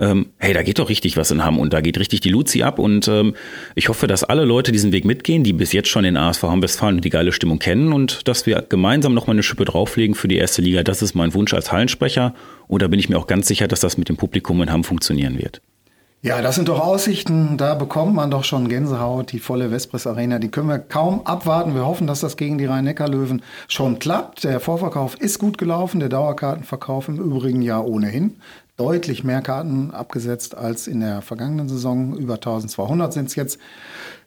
ähm, 0.03 0.27
hey, 0.39 0.53
da 0.53 0.63
geht 0.63 0.81
doch 0.81 0.89
richtig 0.89 1.17
was 1.17 1.31
in 1.31 1.45
Hamm 1.45 1.61
und 1.61 1.73
da 1.73 1.81
geht 1.81 1.97
richtig 1.97 2.21
die 2.21 2.29
Luzi 2.29 2.65
ab 2.65 2.81
und 2.81 3.07
ähm, 3.07 3.35
ich 3.77 3.89
hoffe, 3.89 4.09
dass 4.09 4.25
alle 4.25 4.45
Leute 4.45 4.73
diesen 4.73 4.91
Weg 4.91 5.05
mitgehen, 5.05 5.45
die 5.45 5.53
bis 5.53 5.73
jetzt 5.73 5.89
schon 5.89 6.03
den 6.03 6.17
ASV 6.17 6.43
Hamm-Westfalen 6.43 6.97
und 6.97 7.05
die 7.05 7.11
geile 7.11 7.31
Stimmung 7.31 7.61
kennen 7.61 7.93
und 7.93 8.27
dass 8.27 8.45
wir 8.45 8.61
gemeinsam 8.69 9.15
nochmal 9.15 9.37
eine 9.37 9.45
Schippe 9.45 9.65
drauflegen 9.65 10.17
für 10.17 10.27
die 10.27 10.39
erste 10.39 10.61
Liga. 10.61 10.83
Das 10.83 11.03
ist 11.03 11.15
mein 11.15 11.35
Wunsch 11.35 11.55
als 11.55 11.71
Hallensprecher 11.71 12.35
und 12.67 12.83
da 12.83 12.89
bin 12.89 12.99
ich 12.99 13.09
mir 13.09 13.17
auch 13.17 13.29
ganz 13.29 13.47
sicher, 13.47 13.69
dass 13.69 13.79
das 13.79 13.97
mit 13.97 14.09
dem 14.09 14.17
Publikum 14.17 14.61
in 14.61 14.73
Hamm 14.73 14.83
funktionieren 14.83 15.39
wird. 15.39 15.63
Ja, 16.25 16.41
das 16.41 16.55
sind 16.55 16.69
doch 16.69 16.79
Aussichten, 16.79 17.57
da 17.57 17.75
bekommt 17.75 18.15
man 18.15 18.31
doch 18.31 18.45
schon 18.45 18.69
Gänsehaut, 18.69 19.33
die 19.33 19.41
volle 19.41 19.73
Vespris 19.73 20.07
Arena, 20.07 20.39
die 20.39 20.53
können 20.53 20.69
wir 20.69 20.79
kaum 20.79 21.27
abwarten. 21.27 21.75
Wir 21.75 21.85
hoffen, 21.85 22.07
dass 22.07 22.21
das 22.21 22.37
gegen 22.37 22.59
die 22.59 22.65
Rhein-Neckar-Löwen 22.65 23.43
schon 23.67 23.99
klappt. 23.99 24.45
Der 24.45 24.61
Vorverkauf 24.61 25.17
ist 25.17 25.41
gut 25.41 25.59
gelaufen, 25.59 25.99
der 25.99 26.09
Dauerkartenverkauf 26.09 27.09
im 27.09 27.17
übrigen 27.17 27.61
Jahr 27.61 27.89
ohnehin. 27.89 28.37
Deutlich 28.77 29.23
mehr 29.23 29.43
Karten 29.43 29.91
abgesetzt 29.91 30.57
als 30.57 30.87
in 30.87 31.01
der 31.01 31.23
vergangenen 31.23 31.69
Saison. 31.69 32.17
Über 32.17 32.35
1200 32.35 33.13
sind 33.13 33.29
es 33.29 33.35
jetzt. 33.35 33.59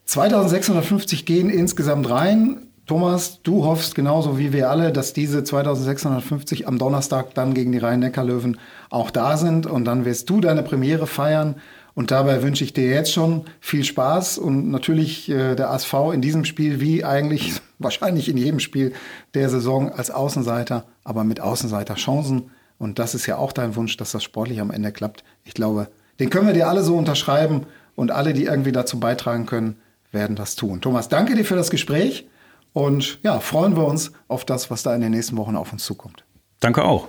2650 0.04 1.26
gehen 1.26 1.50
insgesamt 1.50 2.08
rein. 2.08 2.68
Thomas, 2.86 3.42
du 3.42 3.64
hoffst 3.64 3.96
genauso 3.96 4.38
wie 4.38 4.52
wir 4.52 4.70
alle, 4.70 4.92
dass 4.92 5.12
diese 5.12 5.42
2650 5.42 6.68
am 6.68 6.78
Donnerstag 6.78 7.34
dann 7.34 7.52
gegen 7.52 7.72
die 7.72 7.78
Rhein-Neckar-Löwen 7.78 8.58
auch 8.90 9.10
da 9.10 9.36
sind 9.36 9.66
und 9.66 9.84
dann 9.84 10.04
wirst 10.04 10.30
du 10.30 10.40
deine 10.40 10.62
Premiere 10.62 11.08
feiern 11.08 11.56
und 11.96 12.12
dabei 12.12 12.42
wünsche 12.42 12.62
ich 12.62 12.72
dir 12.72 12.88
jetzt 12.88 13.12
schon 13.12 13.46
viel 13.58 13.82
Spaß 13.82 14.38
und 14.38 14.70
natürlich 14.70 15.28
äh, 15.28 15.56
der 15.56 15.70
ASV 15.70 15.94
in 16.12 16.20
diesem 16.20 16.44
Spiel, 16.44 16.78
wie 16.78 17.04
eigentlich 17.04 17.54
wahrscheinlich 17.80 18.28
in 18.28 18.36
jedem 18.36 18.60
Spiel 18.60 18.92
der 19.34 19.48
Saison 19.48 19.90
als 19.90 20.12
Außenseiter, 20.12 20.84
aber 21.02 21.24
mit 21.24 21.40
Außenseiter-Chancen. 21.40 22.50
Und 22.78 22.98
das 22.98 23.14
ist 23.14 23.26
ja 23.26 23.36
auch 23.36 23.52
dein 23.52 23.76
Wunsch, 23.76 23.96
dass 23.96 24.12
das 24.12 24.22
sportlich 24.22 24.60
am 24.60 24.70
Ende 24.70 24.92
klappt. 24.92 25.24
Ich 25.44 25.54
glaube, 25.54 25.88
den 26.18 26.30
können 26.30 26.46
wir 26.46 26.54
dir 26.54 26.68
alle 26.68 26.82
so 26.82 26.96
unterschreiben 26.96 27.66
und 27.94 28.10
alle, 28.10 28.32
die 28.32 28.44
irgendwie 28.44 28.72
dazu 28.72 29.00
beitragen 29.00 29.46
können, 29.46 29.76
werden 30.12 30.36
das 30.36 30.56
tun. 30.56 30.80
Thomas, 30.80 31.08
danke 31.08 31.34
dir 31.34 31.44
für 31.44 31.56
das 31.56 31.70
Gespräch 31.70 32.26
und 32.72 33.18
ja, 33.22 33.40
freuen 33.40 33.76
wir 33.76 33.86
uns 33.86 34.12
auf 34.28 34.44
das, 34.44 34.70
was 34.70 34.82
da 34.82 34.94
in 34.94 35.00
den 35.00 35.12
nächsten 35.12 35.36
Wochen 35.36 35.56
auf 35.56 35.72
uns 35.72 35.84
zukommt. 35.84 36.24
Danke 36.60 36.84
auch. 36.84 37.08